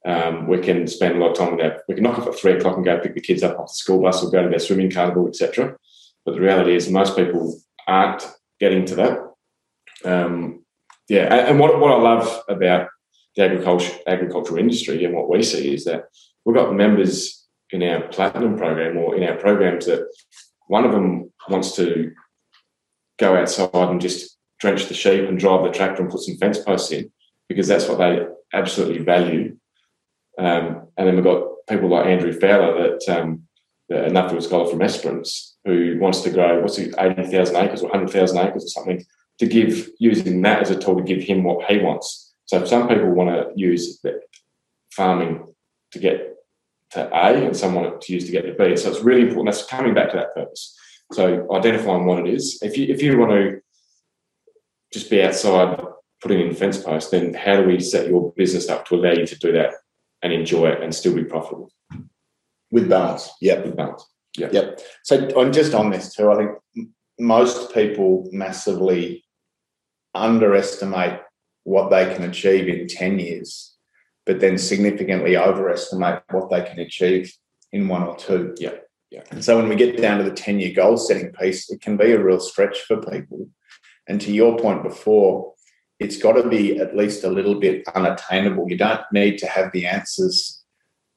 [0.06, 1.84] Um, we can spend a lot of time with that.
[1.88, 3.76] We can knock off at three o'clock and go pick the kids up off the
[3.76, 5.78] school bus or go to their swimming carnival, etc.
[6.26, 8.28] But the reality is, most people aren't
[8.60, 9.34] getting to that.
[10.04, 10.66] Um,
[11.08, 12.90] yeah, and, and what, what I love about
[13.36, 16.06] the agriculture agricultural industry and what we see is that
[16.46, 20.06] we've got members in our platinum program or in our programs that
[20.68, 22.12] one of them wants to
[23.20, 26.60] go outside and just drench the sheep and drive the tractor and put some fence
[26.60, 27.12] posts in
[27.48, 29.56] because that's what they absolutely value
[30.38, 33.44] um, and then we've got people like Andrew Fowler, that um,
[33.92, 37.90] a Nuffield scholar from Esperance, who wants to grow what's it, eighty thousand acres or
[37.90, 39.06] hundred thousand acres or something
[39.40, 42.21] to give using that as a tool to give him what he wants.
[42.52, 44.04] So some people want to use
[44.92, 45.46] farming
[45.92, 46.36] to get
[46.90, 48.76] to A, and some want to use to get to B.
[48.76, 49.56] So it's really important.
[49.56, 50.78] That's coming back to that purpose.
[51.14, 52.60] So identifying what it is.
[52.62, 53.62] If you if you want to
[54.92, 55.82] just be outside
[56.22, 59.26] putting in fence posts, then how do we set your business up to allow you
[59.26, 59.72] to do that
[60.22, 61.72] and enjoy it and still be profitable.
[62.70, 63.30] With balance.
[63.40, 63.66] Yep.
[63.66, 64.06] With balance.
[64.38, 64.50] Yeah.
[64.52, 64.82] Yep.
[65.04, 69.24] So I'm just on this too, I think most people massively
[70.14, 71.22] underestimate
[71.64, 73.76] what they can achieve in 10 years,
[74.26, 77.34] but then significantly overestimate what they can achieve
[77.72, 78.56] in one or two.
[78.58, 78.76] Yeah.
[79.12, 79.24] Yeah.
[79.30, 81.98] And so when we get down to the 10 year goal setting piece, it can
[81.98, 83.50] be a real stretch for people.
[84.08, 85.54] And to your point before,
[86.00, 88.70] it's got to be at least a little bit unattainable.
[88.70, 90.64] You don't need to have the answers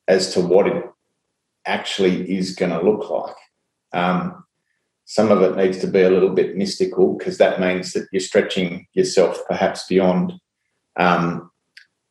[0.08, 0.84] as to what it
[1.66, 3.36] actually is going to look like.
[3.92, 4.43] Um,
[5.04, 8.20] some of it needs to be a little bit mystical because that means that you're
[8.20, 10.32] stretching yourself perhaps beyond
[10.96, 11.50] um,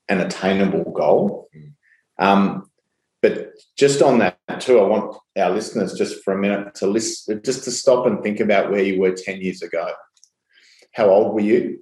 [0.09, 1.49] an attainable goal.
[2.19, 2.69] Um,
[3.21, 7.41] but just on that too, I want our listeners just for a minute to listen,
[7.43, 9.89] just to stop and think about where you were 10 years ago.
[10.93, 11.79] How old were you?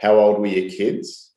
[0.00, 1.32] How old were your kids?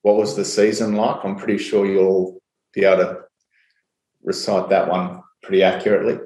[0.00, 1.24] What was the season like?
[1.24, 2.42] I'm pretty sure you'll
[2.74, 3.18] be able to
[4.24, 6.18] recite that one pretty accurately.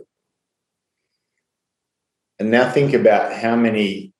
[2.39, 4.13] And now think about how many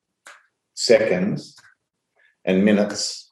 [0.75, 1.55] seconds
[2.45, 3.31] and minutes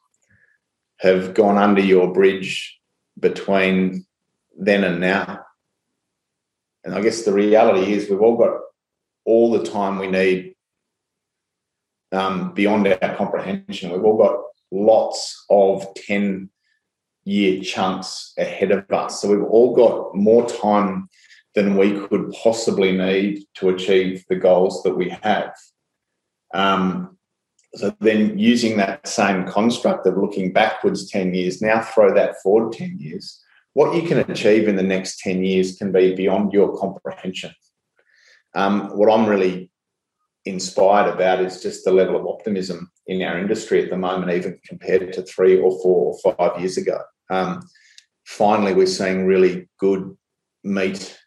[0.99, 2.79] have gone under your bridge
[3.19, 4.05] between
[4.59, 5.41] then and now.
[6.85, 8.61] And I guess the reality is we've all got
[9.25, 10.55] all the time we need
[12.13, 13.91] um, beyond our comprehension.
[13.91, 14.37] We've all got
[14.71, 16.51] lots of 10
[17.25, 19.21] year chunks ahead of us.
[19.21, 21.09] So we've all got more time
[21.55, 25.55] than we could possibly need to achieve the goals that we have.
[26.53, 27.17] Um,
[27.75, 32.73] so then using that same construct of looking backwards 10 years, now throw that forward
[32.73, 33.41] 10 years.
[33.73, 37.53] What you can achieve in the next 10 years can be beyond your comprehension.
[38.55, 39.71] Um, what I'm really
[40.45, 44.59] inspired about is just the level of optimism in our industry at the moment, even
[44.65, 47.01] compared to three or four or five years ago.
[47.31, 47.69] Um,
[48.25, 50.17] finally, we're seeing really good
[50.63, 51.19] meat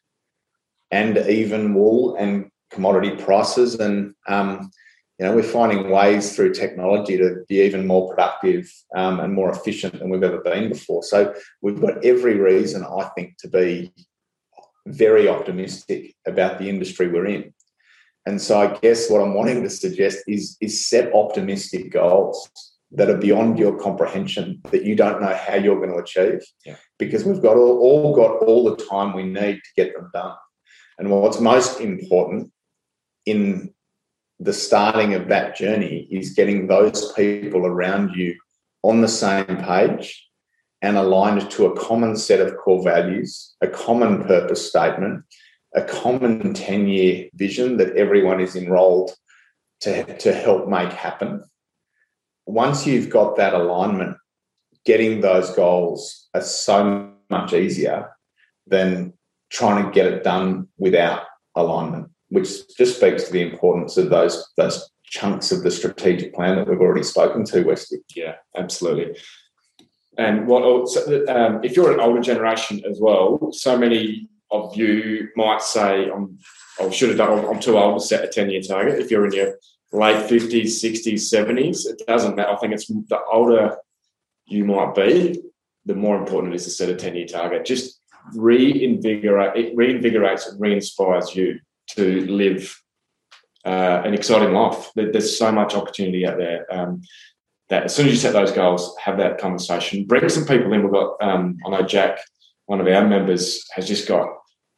[0.91, 4.69] and even wool and commodity prices, and um,
[5.19, 9.49] you know we're finding ways through technology to be even more productive um, and more
[9.49, 11.03] efficient than we've ever been before.
[11.03, 13.91] So we've got every reason, I think, to be
[14.87, 17.53] very optimistic about the industry we're in.
[18.25, 22.49] And so I guess what I'm wanting to suggest is, is set optimistic goals
[22.91, 26.41] that are beyond your comprehension that you don't know how you're going to achieve.
[26.65, 26.75] Yeah.
[26.99, 30.35] Because we've got all, all got all the time we need to get them done.
[30.97, 32.51] And what's most important
[33.25, 33.73] in
[34.39, 38.35] the starting of that journey is getting those people around you
[38.83, 40.27] on the same page
[40.81, 45.23] and aligned to a common set of core values, a common purpose statement,
[45.75, 49.11] a common 10 year vision that everyone is enrolled
[49.81, 51.43] to, to help make happen.
[52.45, 54.17] Once you've got that alignment,
[54.85, 58.09] getting those goals are so much easier
[58.67, 59.13] than
[59.49, 61.23] trying to get it done without
[61.55, 66.55] alignment, which just speaks to the importance of those, those chunks of the strategic plan
[66.55, 67.97] that we've already spoken to, Westy.
[68.15, 69.17] Yeah, absolutely.
[70.17, 70.63] And what
[71.29, 76.39] um, if you're an older generation as well, so many of you might say, "I'm,
[76.81, 77.45] I should have done.
[77.45, 79.59] I'm too old to set a 10 year target." If you're in your
[79.91, 82.49] late 50s, 60s, 70s, it doesn't matter.
[82.51, 83.77] I think it's the older
[84.47, 85.41] you might be,
[85.85, 87.65] the more important it is to set a 10 year target.
[87.65, 87.96] Just
[88.33, 89.55] reinvigorate.
[89.55, 91.59] It reinvigorates and re-inspires you
[91.91, 92.81] to live
[93.65, 94.89] uh, an exciting life.
[94.95, 96.65] There's so much opportunity out there.
[96.73, 97.01] Um,
[97.69, 100.05] that as soon as you set those goals, have that conversation.
[100.05, 100.83] Bring some people in.
[100.83, 102.19] We've got, um, I know Jack,
[102.65, 104.29] one of our members, has just got,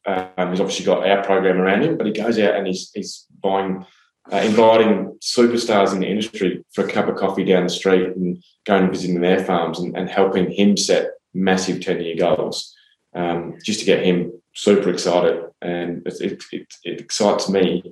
[0.06, 3.26] um, he's obviously got our program around him, but he goes out and he's, he's
[3.42, 3.86] buying,
[4.32, 8.42] uh, inviting superstars in the industry for a cup of coffee down the street and
[8.66, 12.74] going and visiting their farms and, and helping him set massive 10 year goals
[13.14, 15.44] um, just to get him super excited.
[15.62, 17.82] And it, it, it, it excites me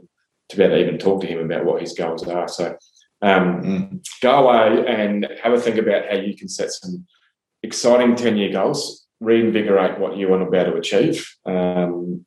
[0.49, 2.49] to be able to even talk to him about what his goals are.
[2.49, 2.77] So,
[3.21, 4.07] um, mm.
[4.23, 7.07] Go away and have a think about how you can set some
[7.63, 12.25] exciting 10 year goals, reinvigorate what you want to be able to achieve, um,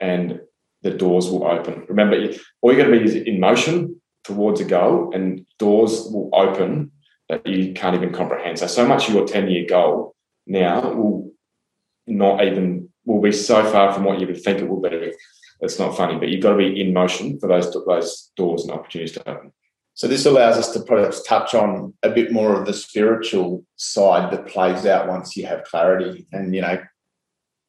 [0.00, 0.40] and
[0.82, 1.84] the doors will open.
[1.88, 2.16] Remember,
[2.60, 6.90] all you're going to be is in motion towards a goal, and doors will open
[7.28, 8.58] that you can't even comprehend.
[8.58, 10.14] So, so much of your 10 year goal
[10.46, 11.27] now will
[12.08, 15.12] not even, will be so far from what you would think it will be.
[15.60, 18.72] It's not funny, but you've got to be in motion for those, those doors and
[18.72, 19.52] opportunities to open.
[19.94, 24.32] So this allows us to perhaps touch on a bit more of the spiritual side
[24.32, 26.24] that plays out once you have clarity.
[26.30, 26.80] And you know,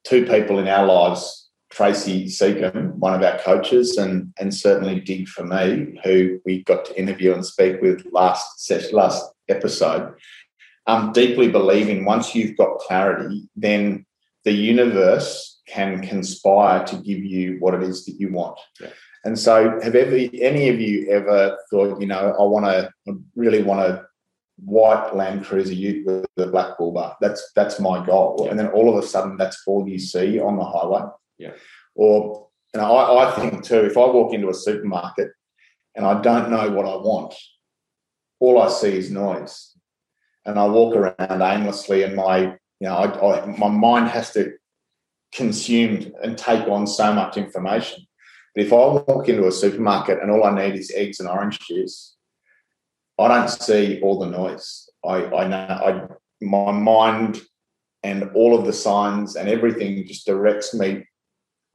[0.03, 5.27] two people in our lives, Tracy Seacombe, one of our coaches, and and certainly Dig
[5.27, 10.13] for me, who we got to interview and speak with last session, last episode,
[10.85, 14.05] um, deeply believing once you've got clarity, then
[14.49, 18.57] the universe can conspire to give you what it is that you want.
[18.81, 18.89] Yeah.
[19.23, 23.61] And so, have ever any of you ever thought, you know, I want to really
[23.61, 24.07] want a
[24.57, 27.15] white Land Cruiser Ute with a black bull bar?
[27.21, 28.37] That's that's my goal.
[28.39, 28.49] Yeah.
[28.49, 31.03] And then all of a sudden, that's all you see on the highway.
[31.37, 31.51] Yeah.
[31.93, 35.29] Or you know, I, I think too, if I walk into a supermarket
[35.95, 37.35] and I don't know what I want,
[38.39, 39.77] all I see is noise,
[40.45, 44.53] and I walk around aimlessly, and my you know, I, I, my mind has to
[45.33, 48.05] consume and take on so much information
[48.55, 51.59] but if I walk into a supermarket and all I need is eggs and orange
[51.59, 52.15] juice,
[53.19, 54.89] I don't see all the noise.
[55.05, 56.07] I, I know I,
[56.41, 57.41] my mind
[58.03, 61.05] and all of the signs and everything just directs me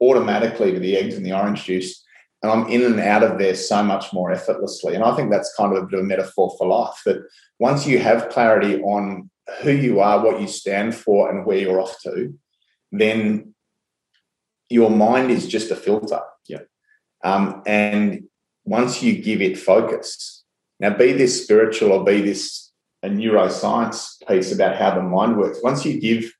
[0.01, 2.03] automatically to the eggs and the orange juice.
[2.43, 4.95] And I'm in and out of there so much more effortlessly.
[4.95, 7.23] And I think that's kind of a bit of a metaphor for life that
[7.59, 9.29] once you have clarity on
[9.61, 12.33] who you are, what you stand for, and where you're off to,
[12.91, 13.53] then
[14.69, 16.21] your mind is just a filter.
[16.47, 16.61] Yeah.
[17.23, 18.23] Um, and
[18.63, 20.43] once you give it focus,
[20.79, 22.71] now be this spiritual or be this
[23.03, 25.59] a neuroscience piece about how the mind works.
[25.61, 26.31] Once you give,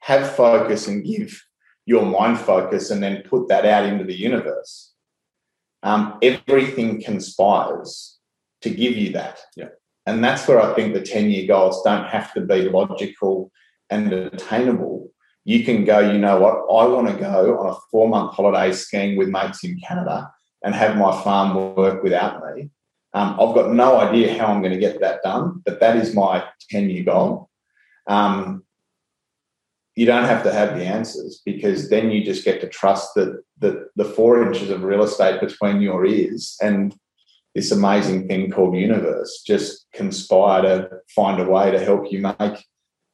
[0.00, 1.42] have focus and give
[1.84, 4.92] your mind focus and then put that out into the universe,
[5.82, 8.18] um, everything conspires
[8.60, 9.40] to give you that.
[9.56, 9.70] Yeah.
[10.06, 13.50] And that's where I think the 10 year goals don't have to be logical
[13.90, 15.12] and attainable
[15.44, 18.72] you can go, you know what, I want to go on a four month holiday
[18.72, 20.30] skiing with mates in Canada
[20.62, 22.70] and have my farm work without me.
[23.14, 26.14] Um, I've got no idea how I'm going to get that done, but that is
[26.14, 27.50] my 10 year goal.
[28.06, 28.64] Um,
[29.96, 33.42] you don't have to have the answers because then you just get to trust that,
[33.58, 36.96] that the four inches of real estate between your ears and
[37.54, 42.64] this amazing thing called universe just conspire to find a way to help you make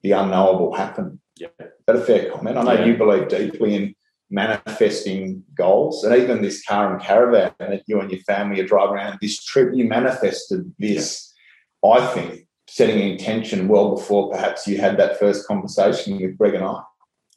[0.03, 1.21] the unknowable happen.
[1.37, 1.49] Yeah.
[1.61, 2.57] Is that a fair comment?
[2.57, 2.85] I know yeah.
[2.85, 3.95] you believe deeply in
[4.31, 8.97] manifesting goals, and even this car and caravan that you and your family are driving
[8.97, 9.19] around.
[9.21, 11.33] This trip, you manifested this.
[11.83, 11.91] Yeah.
[11.91, 16.65] I think setting intention well before perhaps you had that first conversation with Greg and
[16.65, 16.83] I.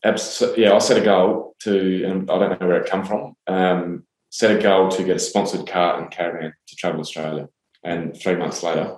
[0.03, 0.63] Absolutely.
[0.63, 3.35] Yeah, I set a goal to, and I don't know where it come from.
[3.47, 7.47] Um, set a goal to get a sponsored car and caravan to travel Australia,
[7.83, 8.97] and three months later,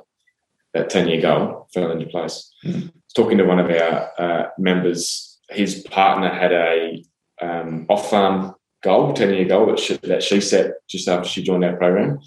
[0.73, 2.53] that ten-year goal fell into place.
[2.63, 7.03] Mm talking to one of our uh, members, his partner had a
[7.41, 11.77] um, off-farm goal, ten-year goal that she, that she set just after she joined our
[11.77, 12.19] program,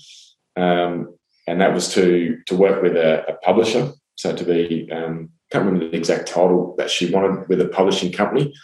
[0.57, 1.15] um,
[1.47, 3.93] and that was to to work with a, a, publisher.
[4.17, 8.13] So to be, um, can't remember the exact title that she wanted with a publishing
[8.13, 8.55] company,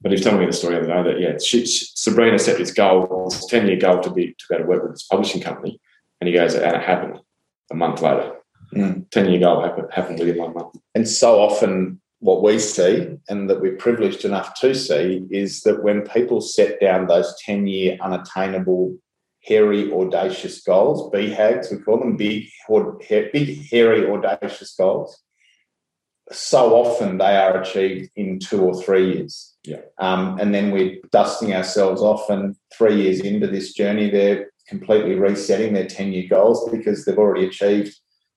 [0.00, 2.38] but he was telling me the story the other day that yeah, she, she, Sabrina
[2.38, 4.92] set this goal, this ten year goal to be to be able to work with
[4.92, 5.80] this publishing company,
[6.20, 7.20] and he goes, and it happened
[7.70, 8.32] a month later.
[8.74, 9.10] Mm.
[9.10, 10.76] Ten year goal happened happened within one month.
[10.94, 15.82] And so often, what we see, and that we're privileged enough to see, is that
[15.82, 18.96] when people set down those ten year unattainable
[19.42, 22.48] hairy, audacious goals, BHAGs, we call them big,
[23.32, 25.18] big, hairy, audacious goals.
[26.30, 29.49] So often they are achieved in two or three years.
[29.64, 29.80] Yeah.
[29.98, 35.16] Um, and then we're dusting ourselves off, and three years into this journey, they're completely
[35.16, 37.94] resetting their 10 year goals because they've already achieved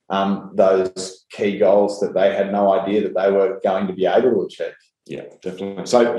[0.09, 4.05] um, those key goals that they had no idea that they were going to be
[4.05, 4.73] able to achieve.
[5.05, 5.85] Yeah, definitely.
[5.85, 6.17] So,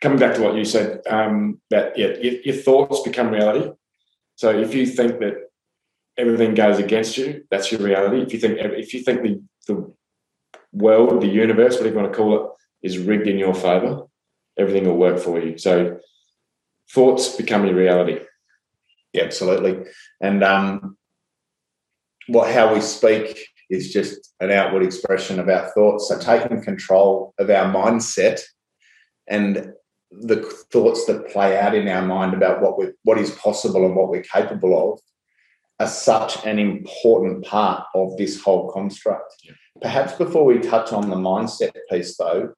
[0.00, 3.70] coming back to what you said, um, that yeah, your, your thoughts become reality.
[4.36, 5.34] So if you think that
[6.18, 8.22] everything goes against you, that's your reality.
[8.22, 9.94] If you think if you think the, the
[10.72, 12.50] world, the universe, whatever you want to call it,
[12.82, 14.02] is rigged in your favor,
[14.58, 15.58] everything will work for you.
[15.58, 15.98] So
[16.90, 18.20] thoughts become your reality.
[19.12, 19.90] Yeah, absolutely.
[20.20, 20.96] And um,
[22.28, 26.08] what how we speak is just an outward expression of our thoughts.
[26.08, 28.40] So taking control of our mindset
[29.28, 29.72] and
[30.10, 33.96] the thoughts that play out in our mind about what we what is possible and
[33.96, 35.00] what we're capable of
[35.80, 39.34] are such an important part of this whole construct.
[39.42, 39.52] Yeah.
[39.80, 42.52] Perhaps before we touch on the mindset piece, though,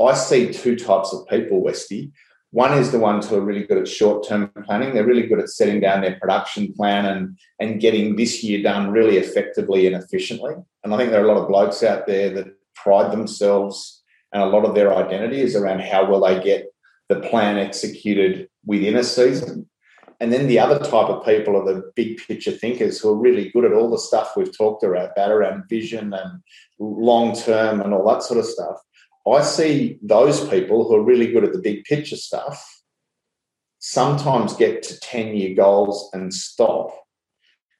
[0.00, 2.12] I see two types of people, Westy.
[2.52, 4.92] One is the ones who are really good at short term planning.
[4.92, 8.90] They're really good at setting down their production plan and, and getting this year done
[8.90, 10.54] really effectively and efficiently.
[10.82, 14.42] And I think there are a lot of blokes out there that pride themselves and
[14.42, 16.66] a lot of their identity is around how will they get
[17.08, 19.68] the plan executed within a season.
[20.20, 23.48] And then the other type of people are the big picture thinkers who are really
[23.50, 26.42] good at all the stuff we've talked about, around vision and
[26.78, 28.76] long term and all that sort of stuff.
[29.28, 32.66] I see those people who are really good at the big picture stuff
[33.78, 36.94] sometimes get to 10 year goals and stop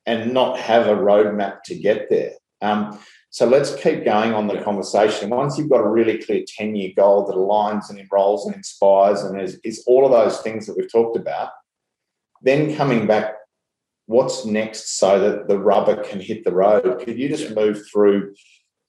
[0.06, 2.32] and not have a roadmap to get there.
[2.62, 2.98] Um,
[3.30, 5.30] so let's keep going on the conversation.
[5.30, 9.22] Once you've got a really clear 10 year goal that aligns and enrolls and inspires
[9.22, 11.50] and is, is all of those things that we've talked about,
[12.42, 13.34] then coming back,
[14.06, 17.02] what's next so that the rubber can hit the road?
[17.04, 18.34] Could you just move through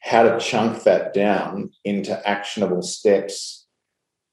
[0.01, 3.65] how to chunk that down into actionable steps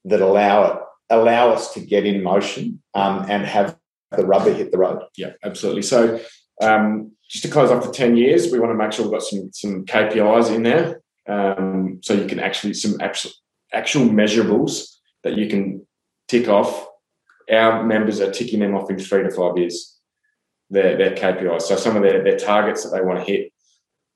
[0.05, 3.77] that allow it allow us to get in motion um, and have
[4.15, 5.01] the rubber hit the road?
[5.17, 5.81] Yeah, absolutely.
[5.81, 6.19] So
[6.61, 9.23] um, just to close off the 10 years, we want to make sure we've got
[9.23, 11.01] some, some KPIs in there.
[11.27, 13.31] Um, so you can actually, some actual,
[13.73, 14.87] actual measurables
[15.23, 15.85] that you can
[16.27, 16.87] tick off.
[17.51, 19.99] Our members are ticking them off in three to five years,
[20.69, 21.63] their, their KPIs.
[21.63, 23.51] So some of their, their targets that they want to hit,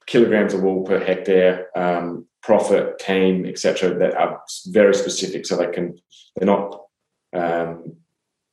[0.08, 5.46] kilograms of wool per hectare, um, profit, team, etc., that are very specific.
[5.46, 5.98] So they can,
[6.36, 6.82] they're not
[7.34, 7.98] um,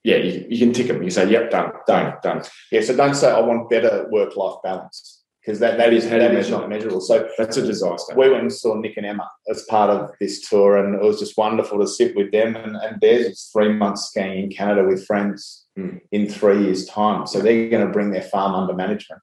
[0.03, 1.03] yeah, you, you can tick them.
[1.03, 2.43] You say, yep, done, done, done.
[2.73, 6.35] Yeah, so don't say I want better work life balance because that, that is that
[6.35, 7.01] is not measurable.
[7.01, 8.15] So that's a disaster.
[8.17, 11.19] We went and saw Nick and Emma as part of this tour, and it was
[11.19, 12.57] just wonderful to sit with them.
[12.57, 16.01] And, and theirs is three months skiing in Canada with friends mm.
[16.13, 17.27] in three years' time.
[17.27, 19.21] So they're going to bring their farm under management.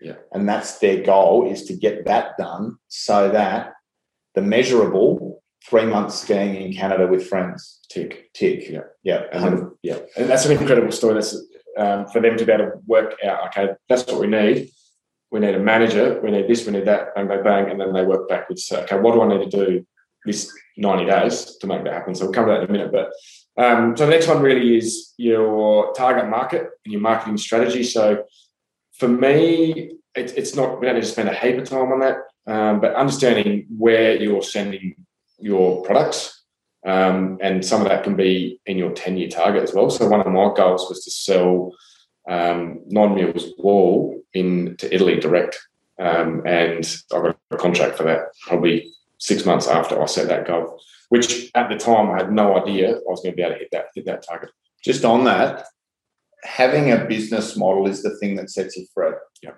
[0.00, 3.74] Yeah, and that's their goal is to get that done so that
[4.34, 7.80] the measurable three months skiing in Canada with friends.
[7.90, 8.68] Tick, tick.
[8.68, 11.14] Yeah, yeah, and then, yeah, and that's an incredible story.
[11.14, 11.36] That's
[11.76, 13.48] um, for them to be able to work out.
[13.48, 14.70] Okay, that's what we need.
[15.30, 16.20] We need a manager.
[16.22, 16.66] We need this.
[16.66, 17.14] We need that.
[17.14, 18.64] Bang, bang, bang, and then they work backwards.
[18.64, 19.86] So, okay, what do I need to do
[20.24, 22.14] this ninety days to make that happen?
[22.14, 22.90] So we'll cover that in a minute.
[22.90, 23.12] But
[23.62, 27.84] um, so the next one really is your target market and your marketing strategy.
[27.84, 28.24] So
[29.00, 32.00] for me, it, it's not we don't need to spend a heap of time on
[32.00, 34.94] that, um, but understanding where you're sending
[35.38, 36.36] your products.
[36.86, 39.90] Um, and some of that can be in your 10 year target as well.
[39.90, 41.72] So, one of my goals was to sell
[42.28, 45.58] um, non mulesed wool in to Italy direct.
[45.98, 50.46] Um, and I got a contract for that probably six months after I set that
[50.46, 50.80] goal,
[51.10, 53.58] which at the time I had no idea I was going to be able to
[53.58, 54.50] hit that, hit that target.
[54.82, 55.66] Just on that,
[56.44, 59.12] having a business model is the thing that sets you free.
[59.42, 59.52] Yeah.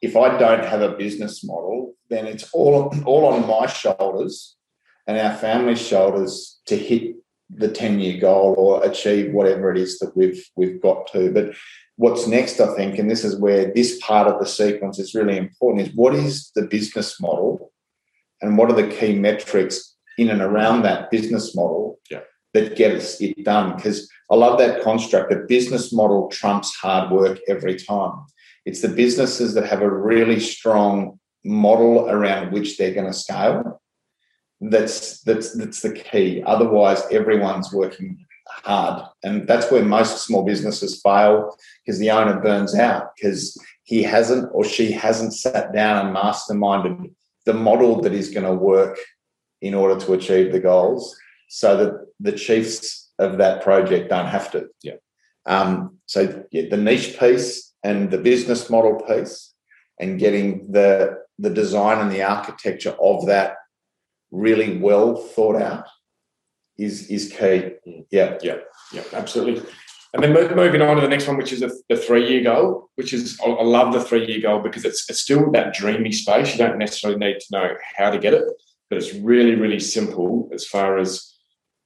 [0.00, 4.56] If I don't have a business model, then it's all, all on my shoulders
[5.06, 7.16] and our family's shoulders to hit
[7.54, 11.54] the 10 year goal or achieve whatever it is that we've we've got to but
[11.96, 15.36] what's next i think and this is where this part of the sequence is really
[15.36, 17.70] important is what is the business model
[18.40, 22.20] and what are the key metrics in and around that business model yeah.
[22.54, 27.38] That gets it done because i love that construct the business model trumps hard work
[27.48, 28.12] every time
[28.64, 33.80] it's the businesses that have a really strong model around which they're going to scale.
[34.60, 36.42] That's that's that's the key.
[36.46, 42.76] Otherwise, everyone's working hard, and that's where most small businesses fail because the owner burns
[42.76, 47.12] out because he hasn't or she hasn't sat down and masterminded
[47.44, 48.96] the model that is going to work
[49.60, 51.16] in order to achieve the goals,
[51.54, 54.68] so that the chiefs of that project don't have to.
[54.82, 54.94] Yeah.
[55.44, 59.52] Um, so yeah, the niche piece and the business model piece,
[60.00, 63.56] and getting the the design and the architecture of that
[64.30, 65.86] really well thought out
[66.78, 67.72] is is key.
[68.10, 68.58] Yeah, yeah,
[68.90, 69.68] yeah, absolutely.
[70.14, 73.12] And then moving on to the next one, which is the three year goal, which
[73.12, 76.52] is I love the three year goal because it's, it's still that dreamy space.
[76.52, 78.44] You don't necessarily need to know how to get it,
[78.88, 81.31] but it's really really simple as far as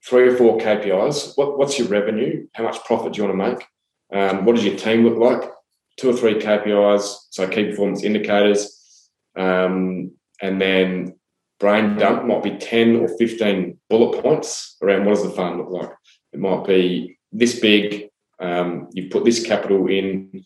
[0.07, 1.37] three or four KPIs.
[1.37, 2.47] What, what's your revenue?
[2.55, 3.67] How much profit do you want to make?
[4.13, 5.51] Um, what does your team look like?
[5.97, 11.15] Two or three KPIs, so key performance indicators, um, and then
[11.59, 15.71] brain dump might be 10 or 15 bullet points around what does the fund look
[15.71, 15.91] like.
[16.33, 20.45] It might be this big, um, you put this capital in,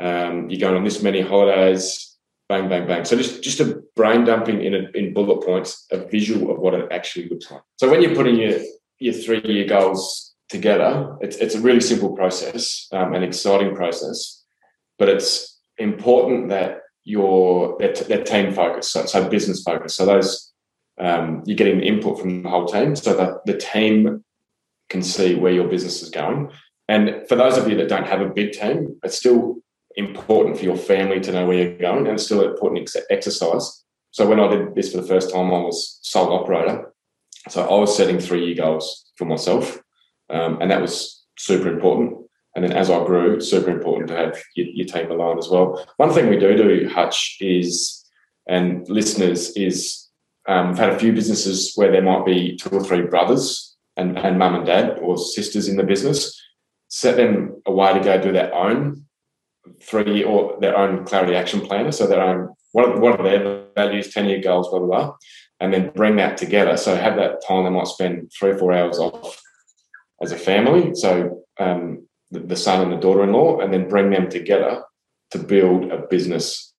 [0.00, 2.16] um, you're going on this many holidays,
[2.48, 3.04] bang, bang, bang.
[3.04, 6.74] So just, just a brain dumping in, a, in bullet points, a visual of what
[6.74, 7.62] it actually looks like.
[7.76, 8.60] So when you're putting your,
[9.02, 14.42] your three year goals together, it's, it's a really simple process, um, an exciting process,
[14.98, 19.96] but it's important that your that, that team focus, so, so business focus.
[19.96, 20.52] So those
[21.00, 24.24] um, you're getting input from the whole team so that the team
[24.88, 26.50] can see where your business is going.
[26.88, 29.56] And for those of you that don't have a big team, it's still
[29.96, 32.96] important for your family to know where you're going, and it's still an important ex-
[33.10, 33.84] exercise.
[34.10, 36.91] So when I did this for the first time, I was sole operator.
[37.48, 39.80] So I was setting three year goals for myself,
[40.30, 42.18] um, and that was super important.
[42.54, 45.84] And then as I grew, super important to have your, your team aligned as well.
[45.96, 48.04] One thing we do do, Hutch, is,
[48.46, 50.08] and listeners, is
[50.48, 54.18] um, we've had a few businesses where there might be two or three brothers and,
[54.18, 56.38] and mum and dad or sisters in the business.
[56.88, 59.06] Set them a way to go do their own
[59.80, 61.92] three or their own clarity action planner.
[61.92, 65.16] So their own what what are their values, 10 year goals, blah, blah, blah.
[65.62, 66.76] And then bring that together.
[66.76, 69.40] So have that time they might spend three or four hours off
[70.20, 70.92] as a family.
[70.94, 74.82] So um, the, the son and the daughter in law, and then bring them together
[75.30, 76.74] to build a business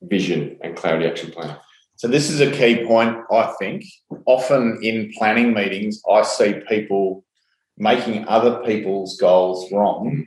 [0.00, 1.58] vision and clarity action plan.
[1.96, 3.84] So this is a key point, I think.
[4.24, 7.22] Often in planning meetings, I see people
[7.76, 10.26] making other people's goals wrong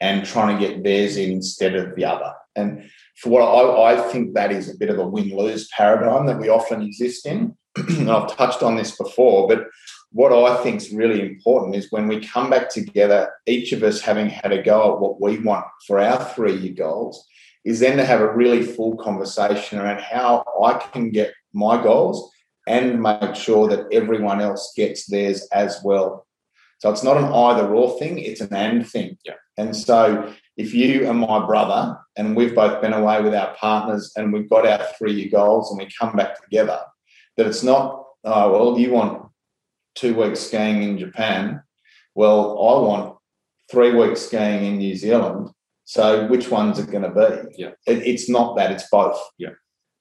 [0.00, 2.32] and trying to get theirs in instead of the other.
[2.54, 6.38] And for what I, I think that is a bit of a win-lose paradigm that
[6.38, 7.56] we often exist in.
[7.76, 9.66] and I've touched on this before, but
[10.10, 14.00] what I think is really important is when we come back together, each of us
[14.00, 17.26] having had a go at what we want for our three-year goals,
[17.64, 22.30] is then to have a really full conversation around how I can get my goals
[22.66, 26.26] and make sure that everyone else gets theirs as well.
[26.78, 29.18] So it's not an either or thing, it's an and thing.
[29.24, 29.34] Yeah.
[29.56, 34.12] And so if you and my brother and we've both been away with our partners
[34.16, 36.80] and we've got our three year goals and we come back together,
[37.36, 39.26] that it's not, oh, well, you want
[39.94, 41.62] two weeks skiing in Japan.
[42.14, 43.16] Well, I want
[43.70, 45.50] three weeks skiing in New Zealand
[45.84, 47.62] so which ones are going to be?
[47.62, 47.72] Yeah.
[47.86, 49.20] It, it's not that, it's both.
[49.38, 49.50] Yeah.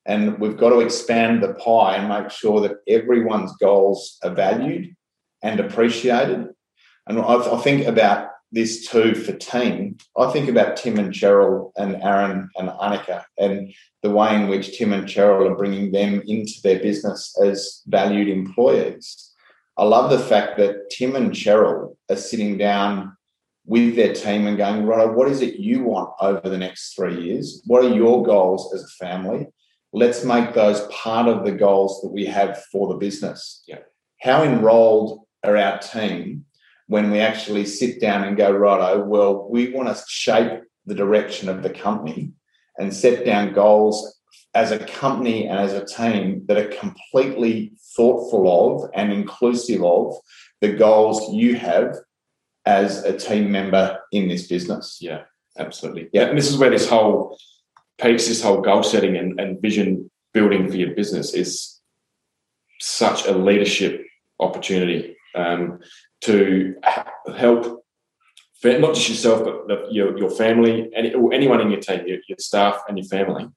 [0.06, 4.96] And we've got to expand the pie and make sure that everyone's goals are valued
[5.42, 6.50] and appreciated.
[7.08, 9.98] And I, I think about this too for team.
[10.18, 13.74] I think about Tim and Cheryl and Aaron and Annika and
[14.04, 18.30] the way in which Tim and Cheryl are bringing them into their business as valued
[18.30, 19.32] employees.
[19.76, 23.18] I love the fact that Tim and Cheryl are sitting down
[23.66, 27.24] with their team and going, right, what is it you want over the next three
[27.24, 27.64] years?
[27.66, 29.48] What are your goals as a family?
[29.94, 33.64] Let's make those part of the goals that we have for the business.
[33.68, 33.80] Yeah.
[34.22, 36.46] How enrolled are our team
[36.88, 41.50] when we actually sit down and go, righto, well, we want to shape the direction
[41.50, 42.32] of the company
[42.78, 44.20] and set down goals
[44.54, 50.16] as a company and as a team that are completely thoughtful of and inclusive of
[50.62, 51.96] the goals you have
[52.66, 55.00] as a team member in this business.
[55.02, 55.24] Yeah,
[55.58, 56.10] absolutely.
[56.14, 57.38] Yeah, and this is where this whole
[58.00, 61.80] piece, this whole goal setting and, and vision building for your business is
[62.80, 64.06] such a leadership
[64.40, 65.80] opportunity um,
[66.22, 66.76] to
[67.36, 67.84] help
[68.64, 72.38] not just yourself, but your, your family and or anyone in your team, your, your
[72.40, 73.50] staff and your family,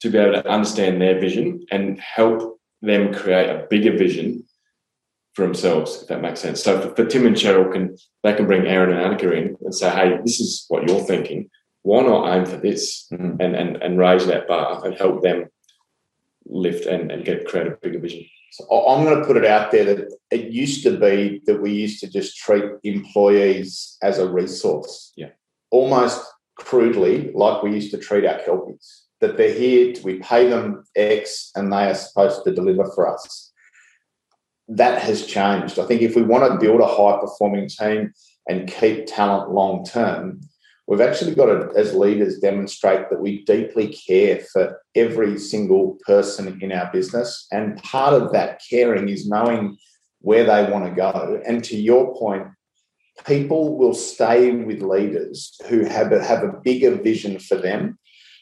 [0.00, 4.44] to be able to understand their vision and help them create a bigger vision
[5.34, 6.62] for themselves, if that makes sense.
[6.62, 9.74] So for, for, Tim and Cheryl, can they can bring Aaron and Annika in and
[9.74, 11.48] say, "Hey, this is what you're thinking.
[11.82, 13.40] why not aim for this Mm.
[13.40, 15.48] and, and, and raise that bar and help them
[16.44, 18.26] lift and, and get create a bigger vision?
[18.50, 21.72] So I'm going to put it out there that it used to be that we
[21.72, 25.12] used to just treat employees as a resource.
[25.16, 25.30] Yeah.
[25.70, 26.20] Almost
[26.56, 31.52] crudely, like we used to treat our kelpies, that they're here, we pay them X
[31.54, 33.52] and they are supposed to deliver for us.
[34.66, 35.78] That has changed.
[35.78, 38.12] I think if we want to build a high performing team
[38.48, 40.40] and keep talent long term,
[40.90, 46.58] we've actually got to, as leaders, demonstrate that we deeply care for every single person
[46.60, 47.46] in our business.
[47.52, 49.78] And part of that caring is knowing
[50.20, 51.40] where they want to go.
[51.46, 52.48] And to your point,
[53.24, 57.96] people will stay with leaders who have a, have a bigger vision for them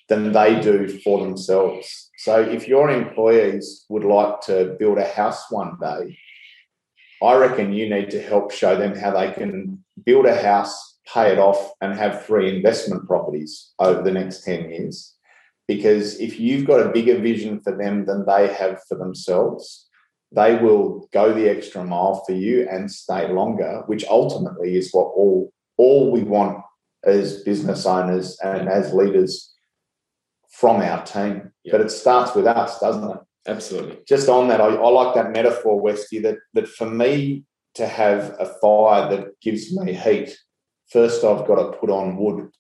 [0.09, 2.11] than they do for themselves.
[2.17, 6.17] So if your employees would like to build a house one day,
[7.23, 11.33] I reckon you need to help show them how they can build a house, pay
[11.33, 15.15] it off, and have three investment properties over the next 10 years.
[15.67, 19.89] Because if you've got a bigger vision for them than they have for themselves,
[20.33, 25.07] they will go the extra mile for you and stay longer, which ultimately is what
[25.17, 26.59] all, all we want
[27.05, 29.55] as business owners and as leaders
[30.51, 31.53] from our team.
[31.65, 31.73] Yeah.
[31.73, 33.19] But it starts with us, doesn't it?
[33.47, 33.99] Absolutely.
[34.07, 37.45] just on that, I, I like that metaphor, Westy, that that for me
[37.77, 40.37] to have a fire that gives me heat,
[40.91, 42.51] first I've got to put on wood.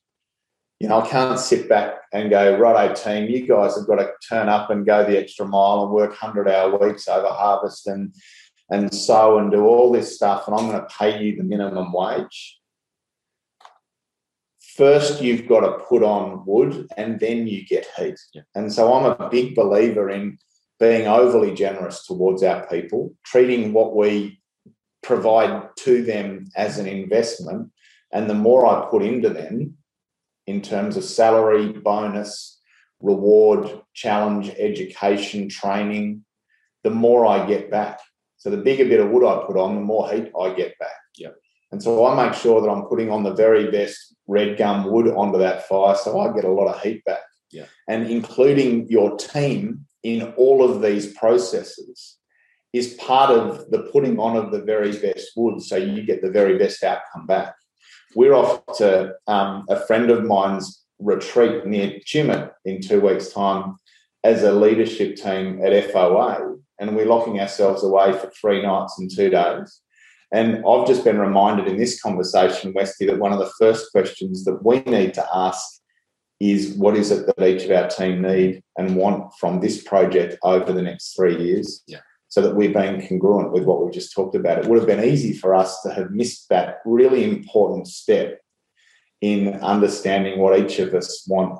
[0.80, 4.12] You know, I can't sit back and go, righto, team, you guys have got to
[4.28, 8.14] turn up and go the extra mile and work 100 hour weeks over harvest and
[8.70, 11.92] and sow and do all this stuff, and I'm going to pay you the minimum
[11.92, 12.58] wage.
[14.76, 18.18] First, you've got to put on wood and then you get heat.
[18.54, 20.38] And so I'm a big believer in
[20.78, 24.40] being overly generous towards our people, treating what we
[25.02, 27.72] provide to them as an investment.
[28.12, 29.76] And the more I put into them
[30.46, 32.61] in terms of salary, bonus,
[33.00, 36.24] reward, challenge, education, training,
[36.84, 38.00] the more I get back.
[38.38, 40.88] So the bigger bit of wood I put on, the more heat I get back.
[41.16, 41.30] Yeah.
[41.70, 45.09] And so I make sure that I'm putting on the very best red gum wood
[45.09, 47.20] onto that fire so I get a lot of heat back.
[47.50, 47.66] Yeah.
[47.88, 52.16] And including your team in all of these processes
[52.72, 56.30] is part of the putting on of the very best wood so you get the
[56.30, 57.54] very best outcome back.
[58.14, 63.76] We're off to um, a friend of mine's retreat near Tumut in two weeks' time
[64.24, 69.11] as a leadership team at FOA, and we're locking ourselves away for three nights and
[69.14, 69.80] two days.
[70.32, 74.44] And I've just been reminded in this conversation, Westy, that one of the first questions
[74.44, 75.64] that we need to ask
[76.40, 80.36] is what is it that each of our team need and want from this project
[80.42, 81.82] over the next three years?
[81.86, 82.00] Yeah.
[82.30, 84.58] So that we're being congruent with what we've just talked about.
[84.58, 88.40] It would have been easy for us to have missed that really important step
[89.20, 91.58] in understanding what each of us want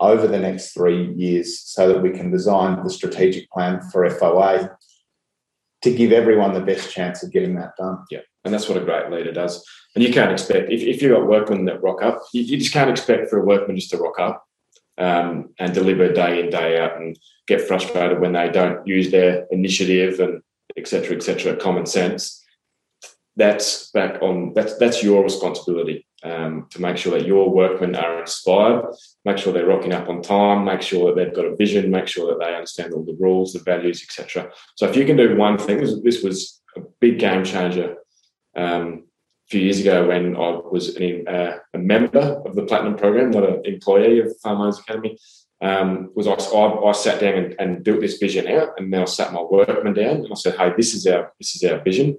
[0.00, 4.74] over the next three years so that we can design the strategic plan for FOA
[5.82, 8.04] to give everyone the best chance of getting that done.
[8.10, 8.20] Yeah.
[8.44, 9.64] And that's what a great leader does.
[9.94, 12.72] And you can't expect, if, if you've got workmen that rock up, you, you just
[12.72, 14.46] can't expect for a workman just to rock up
[15.00, 19.46] um, and deliver day in, day out and get frustrated when they don't use their
[19.50, 20.42] initiative and
[20.76, 22.44] etc cetera, et cetera, common sense.
[23.36, 28.20] That's back on, that's, that's your responsibility um, to make sure that your workmen are
[28.20, 28.84] inspired,
[29.24, 32.06] make sure they're rocking up on time, make sure that they've got a vision, make
[32.06, 34.50] sure that they understand all the rules, the values, etc.
[34.76, 37.96] So if you can do one thing, this, this was a big game changer
[38.56, 39.04] um,
[39.50, 43.48] few years ago when I was an, uh, a member of the Platinum Program, not
[43.48, 45.18] an employee of Farm Owners Academy.
[45.62, 49.02] Um, was I, I, I sat down and, and, built this vision out, and then
[49.02, 51.82] I sat my workman down and I said, "Hey, this is our this is our
[51.82, 52.16] vision,"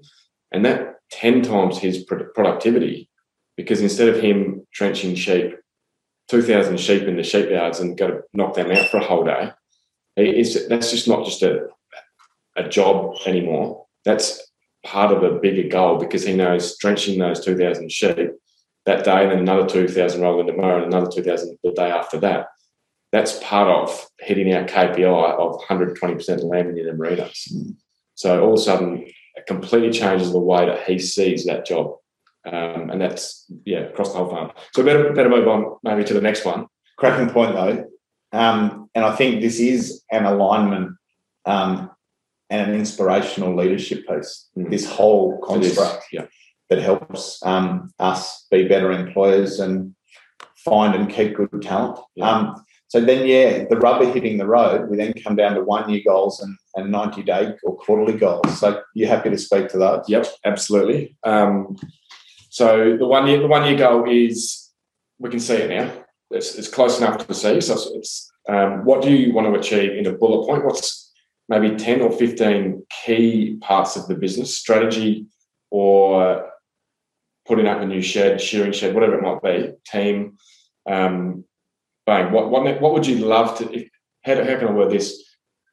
[0.51, 2.05] and that ten times his
[2.36, 3.09] productivity
[3.57, 5.55] because instead of him drenching sheep,
[6.27, 9.03] two thousand sheep in the sheep yards and got to knock them out for a
[9.03, 9.51] whole day,
[10.17, 11.67] it's, that's just not just a
[12.55, 13.88] a job anymore.
[14.05, 14.51] That's
[14.86, 18.32] part of a bigger goal because he knows drenching those 2,000 sheep
[18.86, 22.47] that day and then another 2,000 rolling tomorrow and another 2,000 the day after that.
[23.11, 27.47] That's part of hitting our KPI of 120% lambing in the merinos.
[28.15, 29.05] So all of a sudden,
[29.36, 31.95] it completely changes the way that he sees that job.
[32.45, 34.51] Um, and that's, yeah, across the whole farm.
[34.73, 36.67] So better, better move on maybe to the next one.
[36.97, 37.86] Cracking point though.
[38.32, 40.95] Um, and I think this is an alignment
[41.45, 41.91] um,
[42.52, 44.49] and an inspirational leadership piece.
[44.58, 44.70] Mm.
[44.70, 46.26] This whole construct yeah.
[46.70, 49.95] that helps um, us be better employers and
[50.58, 51.97] find and keep good talent.
[52.16, 52.30] Yeah.
[52.30, 55.89] Um, so then, yeah, the rubber hitting the road, we then come down to one
[55.89, 58.60] year goals and, and 90 day or quarterly goals.
[58.60, 60.04] So you're happy to speak to those?
[60.10, 61.16] Yep, absolutely.
[61.24, 61.78] Um,
[62.49, 64.72] so the one year the one year goal is
[65.20, 65.89] we can see it now.
[66.32, 67.62] it's, it's close enough to see.
[67.62, 70.66] So it's um, what do you want to achieve in a bullet point?
[70.66, 71.01] What's
[71.52, 75.26] maybe 10 or 15 key parts of the business strategy
[75.70, 76.49] or
[77.45, 80.38] putting up a new shed, shearing shed, whatever it might be, team.
[80.89, 81.43] Um,
[82.06, 83.89] bang, what, what, what would you love to, if,
[84.24, 85.22] how, how can I word this?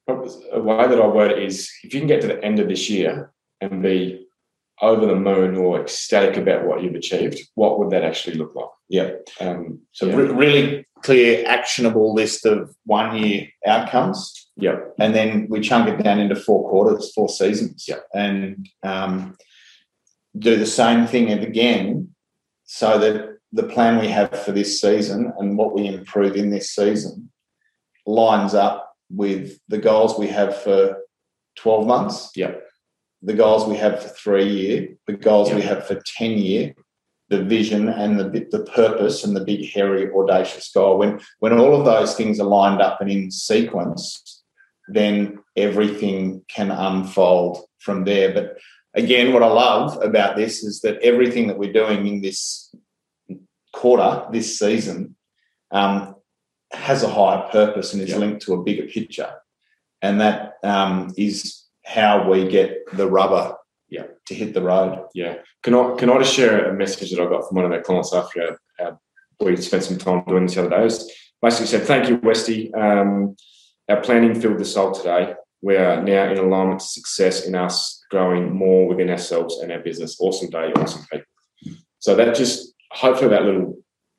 [0.09, 2.69] A way that I word it is if you can get to the end of
[2.69, 4.27] this year and be
[4.83, 8.71] over the moon or ecstatic about what you've achieved, what would that actually look like?
[8.89, 9.11] Yeah.
[9.39, 10.17] Um, so yeah.
[10.17, 14.48] Re- really clear, actionable list of one year outcomes.
[14.59, 14.81] Yeah.
[14.99, 17.87] And then we chunk it down into four quarters, four seasons.
[17.89, 18.01] Yeah.
[18.15, 19.37] And um,
[20.37, 22.15] do the same thing again
[22.65, 26.71] so that the plan we have for this season and what we improve in this
[26.71, 27.31] season
[28.05, 30.99] lines up with the goals we have for
[31.57, 32.31] 12 months.
[32.35, 32.53] Yeah
[33.23, 36.75] the goals we have for three year, the goals we have for 10 year,
[37.29, 40.99] the vision and the, the purpose and the big, hairy, audacious goal.
[40.99, 44.38] When, when all of those things are lined up and in sequence,
[44.89, 48.33] then everything can unfold from there.
[48.33, 48.59] But
[48.95, 52.75] again, what I love about this is that everything that we're doing in this
[53.73, 55.17] quarter, this season,
[55.71, 56.15] um,
[56.73, 59.31] has a higher purpose and is linked to a bigger picture.
[60.03, 63.57] And that um, is how we get the rubber
[63.89, 64.07] yeah.
[64.27, 65.07] to hit the road.
[65.15, 65.37] Yeah.
[65.63, 67.83] Can I can I just share a message that I got from one of our
[67.83, 68.99] clients after our,
[69.41, 70.87] we spent some time doing this the other day?
[70.87, 71.03] It
[71.41, 72.73] basically said, Thank you, Westy.
[72.75, 73.37] Um,
[73.89, 75.35] our planning filled the soul today.
[75.61, 79.81] We are now in alignment to success in us growing more within ourselves and our
[79.81, 80.21] business.
[80.21, 81.27] Awesome day, awesome people.
[81.99, 83.77] So that just hopefully that little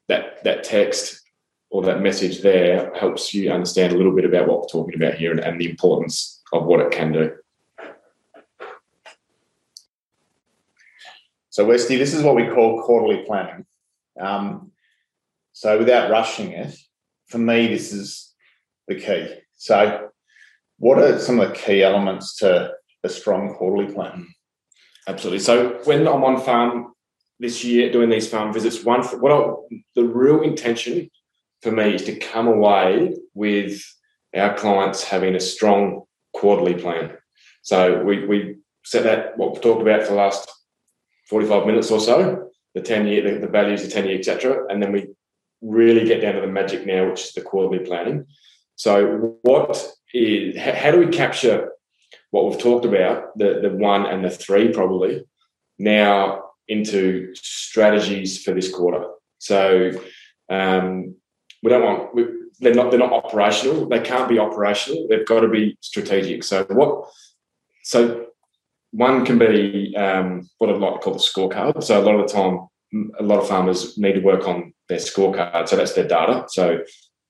[0.08, 1.22] that that text
[1.70, 5.14] or that message there helps you understand a little bit about what we're talking about
[5.14, 7.32] here and, and the importance of what it can do.
[11.52, 13.66] So, Westy, this is what we call quarterly planning.
[14.20, 14.72] Um,
[15.52, 16.76] so, without rushing it,
[17.28, 18.34] for me, this is
[18.88, 19.28] the key.
[19.60, 20.10] So,
[20.78, 22.72] what are some of the key elements to
[23.04, 24.26] a strong quarterly plan?
[25.06, 25.40] Absolutely.
[25.40, 26.94] So, when I'm on farm
[27.42, 31.10] this year doing these farm visits, one what I, the real intention
[31.62, 33.84] for me is to come away with
[34.34, 36.04] our clients having a strong
[36.34, 37.18] quarterly plan.
[37.62, 38.56] So we we
[38.86, 40.50] set that what we've talked about for the last
[41.30, 44.66] 45 minutes or so, the 10 year, the, the values, the 10 year, etc.
[44.70, 45.10] And then we
[45.62, 48.26] really get down to the magic now, which is the quarterly planning.
[48.80, 51.70] So, what is how do we capture
[52.32, 55.26] what we've talked about, the, the one and the three probably,
[55.78, 59.06] now into strategies for this quarter?
[59.40, 59.92] So,
[60.50, 61.16] um,
[61.62, 62.28] we don't want we,
[62.62, 63.90] they're not they're not operational.
[63.90, 65.08] They can't be operational.
[65.10, 66.46] They've got to be strategic.
[66.46, 67.10] So what?
[67.84, 68.28] So
[68.92, 71.84] one can be um, what I'd like to call the scorecard.
[71.84, 72.68] So a lot of the time,
[73.20, 75.68] a lot of farmers need to work on their scorecard.
[75.68, 76.46] So that's their data.
[76.48, 76.80] So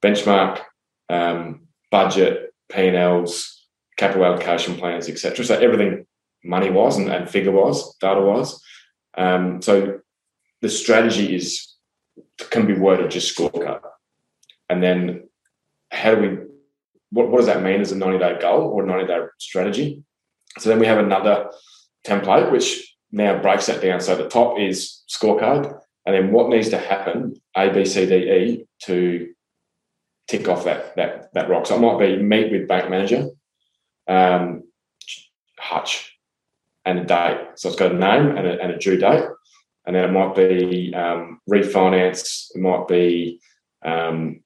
[0.04, 0.62] benchmark,
[1.10, 3.66] um, budget, P&Ls,
[3.98, 5.44] capital allocation plans, etc.
[5.44, 6.06] So everything
[6.44, 8.62] money was and, and figure was, data was.
[9.18, 10.00] Um, so
[10.62, 11.76] the strategy is
[12.50, 13.82] can be worded just scorecard.
[14.70, 15.30] And then
[15.92, 16.38] how do we
[17.12, 20.04] what, what does that mean as a 90 day goal or 90 day strategy?
[20.60, 21.50] So then we have another
[22.06, 24.00] template which now breaks that down.
[24.00, 28.16] So the top is scorecard, and then what needs to happen A, B, C, D,
[28.16, 29.34] E to
[30.30, 31.66] tick off that that that rock.
[31.66, 33.30] So it might be meet with bank manager,
[34.08, 34.64] um,
[35.58, 36.18] Hutch,
[36.86, 37.48] and a date.
[37.56, 39.26] So it's got a name and a, and a due date,
[39.86, 42.48] and then it might be um, refinance.
[42.54, 43.42] It might be
[43.84, 44.42] um,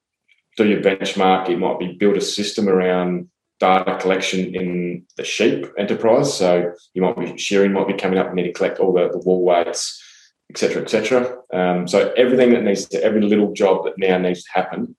[0.56, 1.48] do your benchmark.
[1.48, 3.28] It might be build a system around
[3.60, 6.36] data collection in the sheep enterprise.
[6.36, 9.08] So you might be shearing might be coming up and need to collect all the,
[9.10, 10.02] the wool weights,
[10.50, 11.36] etc., etc.
[11.52, 14.96] Um, so everything that needs to every little job that now needs to happen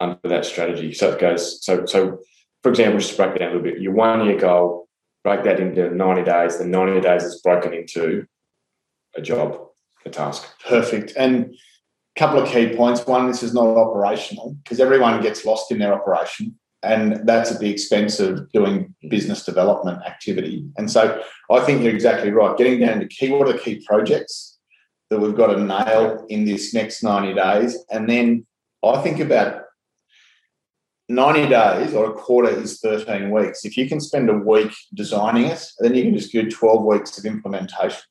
[0.00, 0.92] Um, under that strategy.
[0.92, 1.64] So it goes.
[1.64, 2.20] So so
[2.62, 4.88] for example, just break it down a little bit, your one year goal,
[5.24, 6.58] break that into ninety days.
[6.58, 8.26] The ninety days is broken into
[9.16, 9.58] a job,
[10.04, 10.46] a task.
[10.66, 11.12] Perfect.
[11.16, 11.46] And
[12.16, 13.06] a couple of key points.
[13.06, 17.58] One, this is not operational because everyone gets lost in their operation and that's at
[17.58, 20.64] the expense of doing business development activity.
[20.76, 22.56] And so I think you're exactly right.
[22.56, 24.58] Getting down to key, what are the key projects
[25.10, 27.76] that we've got to nail in this next 90 days?
[27.90, 28.46] And then
[28.84, 29.62] I think about
[31.08, 33.64] 90 days or a quarter is 13 weeks.
[33.64, 37.16] If you can spend a week designing it, then you can just do 12 weeks
[37.18, 38.02] of implementation.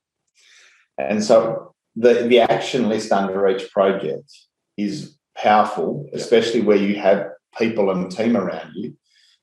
[0.97, 4.31] And so the, the action list under each project
[4.77, 7.27] is powerful, especially where you have
[7.57, 8.95] people and team around you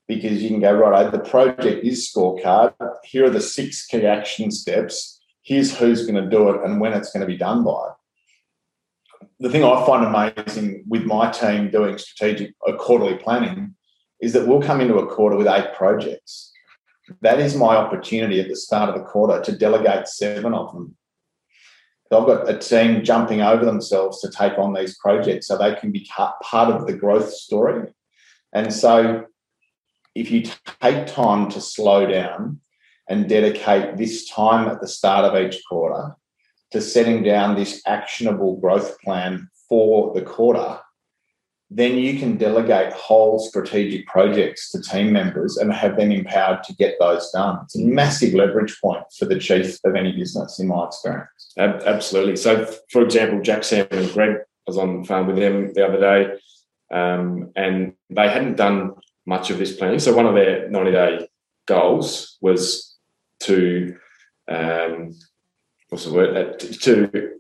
[0.09, 2.74] because you can go, right, the project is scorecard.
[3.05, 5.20] Here are the six key action steps.
[5.42, 7.90] Here's who's going to do it and when it's going to be done by.
[9.41, 13.74] The thing I find amazing with my team doing strategic uh, quarterly planning
[14.20, 16.53] is that we'll come into a quarter with eight projects.
[17.20, 20.97] That is my opportunity at the start of the quarter to delegate seven of them.
[22.09, 25.74] So I've got a team jumping over themselves to take on these projects so they
[25.74, 27.93] can be part of the growth story.
[28.53, 29.26] And so
[30.14, 30.45] if you
[30.80, 32.61] take time to slow down
[33.09, 36.16] and dedicate this time at the start of each quarter
[36.75, 40.81] to setting down this actionable growth plan for the quarter,
[41.70, 46.75] then you can delegate whole strategic projects to team members and have them empowered to
[46.75, 47.61] get those done.
[47.62, 51.53] It's a massive leverage point for the chief of any business, in my experience.
[51.57, 52.35] Absolutely.
[52.35, 55.87] So, for example, Jack, Sam, and Greg, I was on the phone with them the
[55.87, 56.39] other day,
[56.93, 58.95] um, and they hadn't done
[59.27, 60.01] much of this planning.
[60.01, 61.29] So, one of their 90 day
[61.68, 62.97] goals was
[63.45, 63.97] to,
[64.49, 65.14] um,
[65.89, 67.39] what's the word, uh, to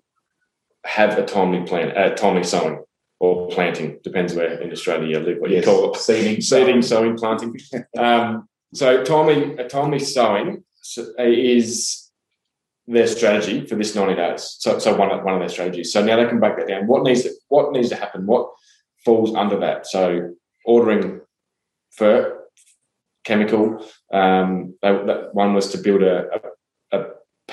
[0.84, 2.82] have a timely plan, a timely sowing
[3.20, 5.64] or planting, depends where in Australia you live, what yes.
[5.64, 5.96] you call it.
[6.00, 7.56] Seeding, seeding, sowing, planting.
[7.98, 10.64] um, so timely, a timely sowing
[11.18, 12.10] is
[12.86, 14.56] their strategy for this 90 days.
[14.58, 15.92] So, so one, of, one of their strategies.
[15.92, 16.86] So now they can break that down.
[16.86, 18.26] What needs to, what needs to happen?
[18.26, 18.50] What
[19.04, 19.86] falls under that?
[19.86, 20.34] So
[20.66, 21.20] ordering
[21.92, 22.40] for
[23.24, 23.84] chemical.
[24.12, 24.92] Um, they,
[25.32, 26.40] one was to build a, a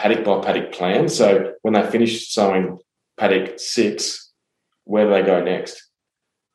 [0.02, 1.08] paddock by paddock plan.
[1.08, 2.80] So when they finish sowing
[3.18, 4.32] paddock six,
[4.86, 5.90] where do they go next?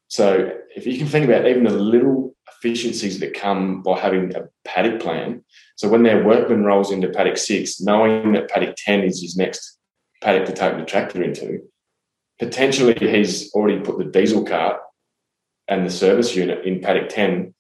[0.09, 4.49] So if you can think about even the little efficiencies that come by having a
[4.65, 5.45] paddock plan.
[5.77, 9.79] So when their workman rolls into paddock six, knowing that paddock 10 is his next
[10.23, 11.61] paddock to take the tractor into,
[12.39, 14.81] potentially he's already put the diesel cart
[15.69, 17.55] and the service unit in paddock 10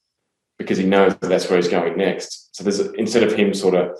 [0.58, 2.56] because he knows that that's where he's going next.
[2.56, 3.96] So there's instead of him sort of,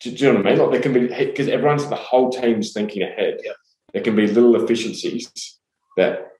[0.00, 0.58] do, do you know what I mean?
[0.58, 3.38] Like there can be, because everyone's, the whole team's thinking ahead.
[3.42, 3.52] Yeah.
[3.92, 5.58] There can be little efficiencies
[5.96, 6.32] that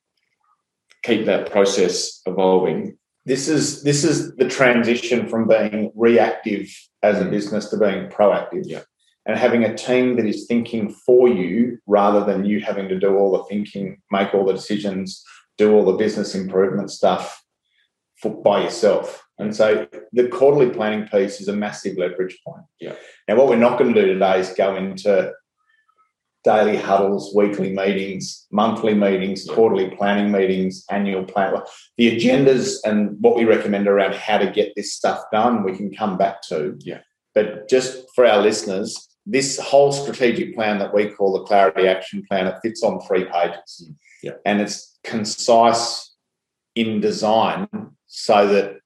[1.03, 2.99] keep that process evolving.
[3.25, 6.69] This is this is the transition from being reactive
[7.03, 7.31] as a mm.
[7.31, 8.65] business to being proactive.
[8.65, 8.83] Yeah.
[9.25, 13.17] And having a team that is thinking for you rather than you having to do
[13.17, 15.25] all the thinking, make all the decisions,
[15.59, 17.43] do all the business improvement stuff
[18.21, 19.26] for, by yourself.
[19.39, 22.65] And so the quarterly planning piece is a massive leverage point.
[22.81, 22.95] Yeah.
[23.29, 25.33] Now, what we're not going to do today is go into
[26.43, 31.55] daily huddles, weekly meetings, monthly meetings, quarterly planning meetings, annual plan.
[31.99, 35.93] The agendas and what we recommend around how to get this stuff done, we can
[35.93, 36.79] come back to.
[36.81, 37.01] Yeah.
[37.35, 42.25] But just for our listeners, this whole strategic plan that we call the Clarity Action
[42.27, 43.91] Plan, it fits on three pages.
[44.23, 44.35] Yeah.
[44.47, 46.15] And it's concise
[46.77, 47.69] in design
[48.07, 48.77] so that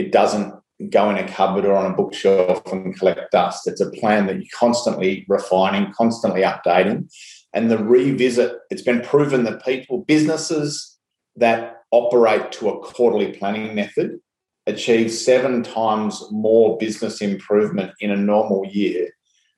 [0.00, 0.54] it doesn't
[0.88, 3.68] go in a cupboard or on a bookshelf and collect dust.
[3.68, 7.12] It's a plan that you're constantly refining, constantly updating.
[7.52, 10.98] And the revisit, it's been proven that people, businesses
[11.36, 14.20] that operate to a quarterly planning method
[14.66, 19.10] achieve seven times more business improvement in a normal year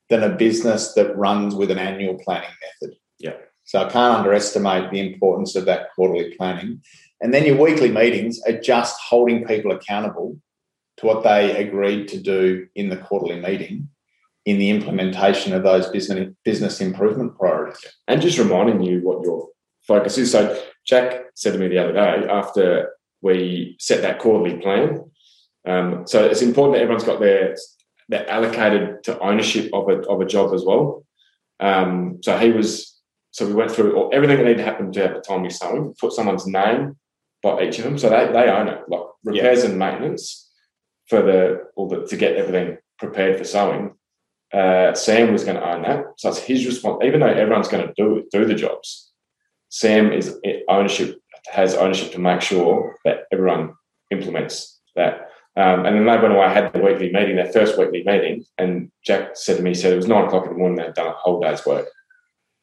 [0.08, 2.96] than a business that runs with an annual planning method.
[3.20, 3.36] Yeah.
[3.64, 6.82] So I can't underestimate the importance of that quarterly planning.
[7.22, 10.36] And then your weekly meetings are just holding people accountable
[10.98, 13.88] to what they agreed to do in the quarterly meeting
[14.44, 17.80] in the implementation of those business business improvement priorities.
[18.08, 19.48] And just reminding you what your
[19.86, 20.32] focus is.
[20.32, 25.08] So Jack said to me the other day after we set that quarterly plan.
[25.64, 27.56] Um, so it's important that everyone's got their
[28.08, 31.06] they're allocated to ownership of a of a job as well.
[31.60, 33.00] Um, so he was
[33.30, 35.94] so we went through all, everything that needed to happen to have the timely sowing,
[36.00, 36.96] put someone's name
[37.42, 37.98] by each of them.
[37.98, 39.70] So they, they own it, like repairs yeah.
[39.70, 40.50] and maintenance
[41.08, 43.94] for the or the, to get everything prepared for sowing.
[44.52, 47.02] Uh, Sam was going to own that, so it's his response.
[47.04, 49.10] Even though everyone's going to do do the jobs,
[49.70, 50.38] Sam is
[50.68, 51.18] ownership
[51.50, 53.74] has ownership to make sure that everyone
[54.10, 55.28] implements that.
[55.54, 58.90] Um, and then they went away, had the weekly meeting, their first weekly meeting, and
[59.04, 61.08] Jack said to me, he said it was nine o'clock in the morning, they'd done
[61.08, 61.88] a whole day's work.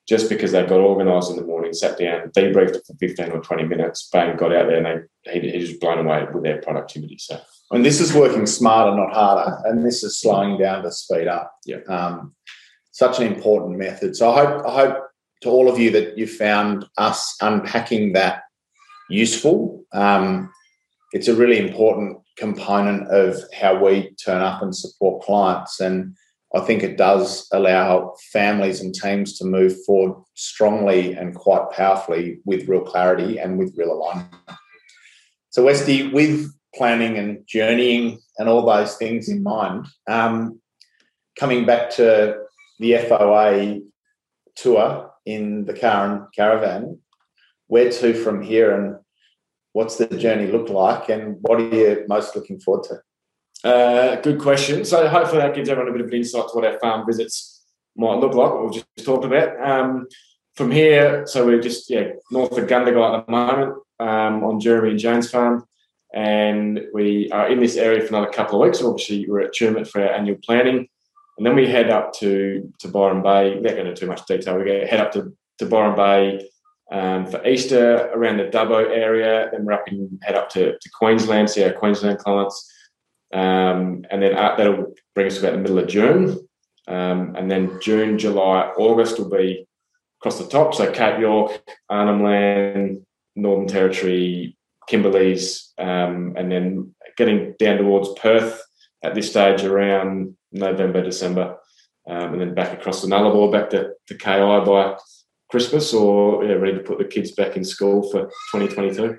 [0.10, 3.64] Just because they got organised in the morning, sat down, debriefed for 15 or 20
[3.66, 7.20] minutes, bang, got out there, and they, he, he was blown away with their productivity.
[7.20, 7.40] So
[7.72, 11.54] and this is working smarter, not harder, and this is slowing down to speed up.
[11.66, 11.82] Yeah.
[11.88, 12.36] Um,
[12.92, 14.16] such an important method.
[14.16, 15.04] So I hope I hope
[15.44, 18.42] to all of you that you found us unpacking that
[19.10, 19.86] useful.
[19.94, 20.52] Um,
[21.12, 26.16] it's a really important component of how we turn up and support clients, and
[26.56, 32.40] I think it does allow families and teams to move forward strongly and quite powerfully
[32.44, 34.34] with real clarity and with real alignment.
[35.52, 39.88] So, Westy, with planning and journeying and all those things in mind.
[40.08, 40.60] Um,
[41.38, 42.44] coming back to
[42.80, 43.82] the FOA
[44.56, 47.00] tour in the car and caravan,
[47.68, 48.98] where to from here and
[49.74, 52.96] what's the journey look like and what are you most looking forward to?
[53.64, 54.86] Uh, good question.
[54.86, 57.66] So hopefully that gives everyone a bit of an insight to what our farm visits
[57.96, 59.60] might look like, what we've just talked about.
[59.62, 60.08] Um,
[60.56, 64.92] from here, so we're just yeah north of Gundagai at the moment um, on Jeremy
[64.92, 65.66] and Jane's farm,
[66.14, 68.84] and we are in this area for another couple of weeks.
[68.84, 70.90] Obviously, we're at Tumut for our annual planning,
[71.38, 73.56] and then we head up to to Byron Bay.
[73.56, 76.50] Without going into too much detail, we go head up to to Byron Bay
[76.92, 79.50] um, for Easter around the Dubbo area.
[79.52, 82.70] Then we're up and head up to, to Queensland, see our Queensland clients.
[83.34, 86.48] Um, and then uh, that'll bring us about the middle of June.
[86.88, 89.68] Um, and then June, July, August will be
[90.20, 90.74] across the top.
[90.74, 93.06] So Cape York, Arnhem Land,
[93.36, 94.58] Northern Territory,
[94.90, 98.62] Kimberleys, um, and then getting down towards Perth
[99.04, 101.58] at this stage around November, December.
[102.10, 104.98] Um, and then back across the Nullarbor, back to, to KI by
[105.52, 109.18] Christmas or yeah, ready to put the kids back in school for 2022.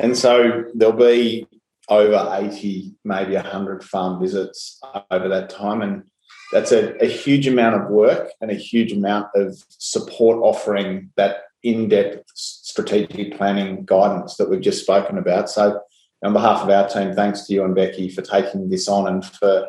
[0.00, 1.46] And so there'll be
[1.88, 4.80] over 80, maybe 100 farm visits
[5.10, 5.82] over that time.
[5.82, 6.04] And
[6.52, 11.38] that's a, a huge amount of work and a huge amount of support offering that
[11.62, 15.50] in depth strategic planning guidance that we've just spoken about.
[15.50, 15.80] So,
[16.24, 19.24] on behalf of our team, thanks to you and Becky for taking this on and
[19.24, 19.68] for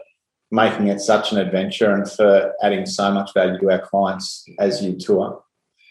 [0.49, 4.83] making it such an adventure and for adding so much value to our clients as
[4.83, 5.43] you tour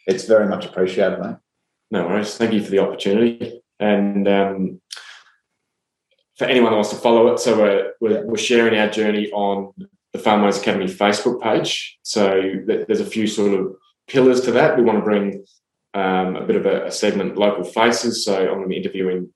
[0.07, 1.37] it's very much appreciated, mate.
[1.91, 2.37] No worries.
[2.37, 3.61] Thank you for the opportunity.
[3.79, 4.81] And um,
[6.37, 9.73] for anyone that wants to follow it, so we're, we're, we're sharing our journey on
[10.13, 11.99] the Farmers Academy Facebook page.
[12.03, 13.75] So there's a few sort of
[14.07, 14.77] pillars to that.
[14.77, 15.45] We want to bring
[15.95, 18.25] um, a bit of a, a, segment, local faces.
[18.25, 19.33] So I'm going to be interviewing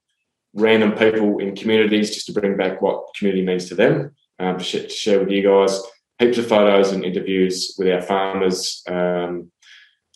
[0.55, 4.65] random people in communities just to bring back what community means to them, um, to,
[4.65, 5.81] sh- to, share with you guys.
[6.19, 9.51] Heaps of photos and interviews with our farmers, um,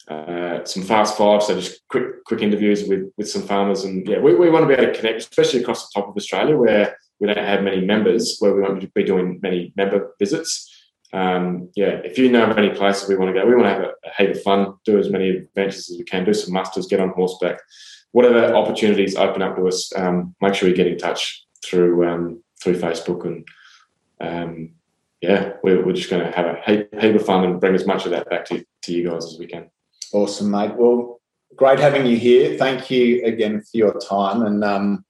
[0.08, 4.18] uh, some fast five, so just quick quick interviews with with some farmers, and yeah,
[4.18, 6.96] we, we want to be able to connect, especially across the top of Australia where
[7.20, 10.70] we don't have many members, where we won't be doing many member visits.
[11.12, 13.72] Um, yeah, if you know of any places we want to go, we want to
[13.72, 16.52] have a, a heap of fun, do as many adventures as we can, do some
[16.52, 17.60] musters, get on horseback,
[18.12, 19.92] whatever opportunities open up to us.
[19.96, 23.48] Um, make sure you get in touch through um, through Facebook and
[24.20, 24.74] um,
[25.20, 28.04] yeah, we're, just going to have a heap, heap, of fun and bring as much
[28.04, 29.70] of that back to, to you guys as we can.
[30.14, 30.76] Awesome, mate.
[30.76, 31.20] Well,
[31.56, 32.56] great having you here.
[32.56, 35.04] Thank you again for your time and um,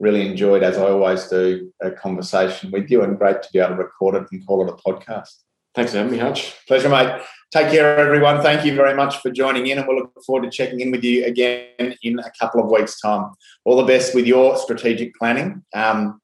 [0.00, 3.76] really enjoyed, as I always do, a conversation with you and great to be able
[3.76, 5.42] to record it and call it a podcast.
[5.74, 6.54] Thanks for having me, Hutch.
[6.66, 7.20] Pleasure, mate.
[7.52, 8.40] Take care, everyone.
[8.40, 11.04] Thank you very much for joining in, and we'll look forward to checking in with
[11.04, 13.32] you again in a couple of weeks' time.
[13.66, 16.18] All the best with your strategic planning um,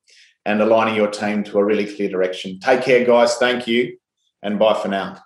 [0.46, 2.58] and aligning your team to a really clear direction.
[2.60, 3.36] Take care, guys.
[3.36, 3.98] Thank you,
[4.42, 5.18] and bye for now.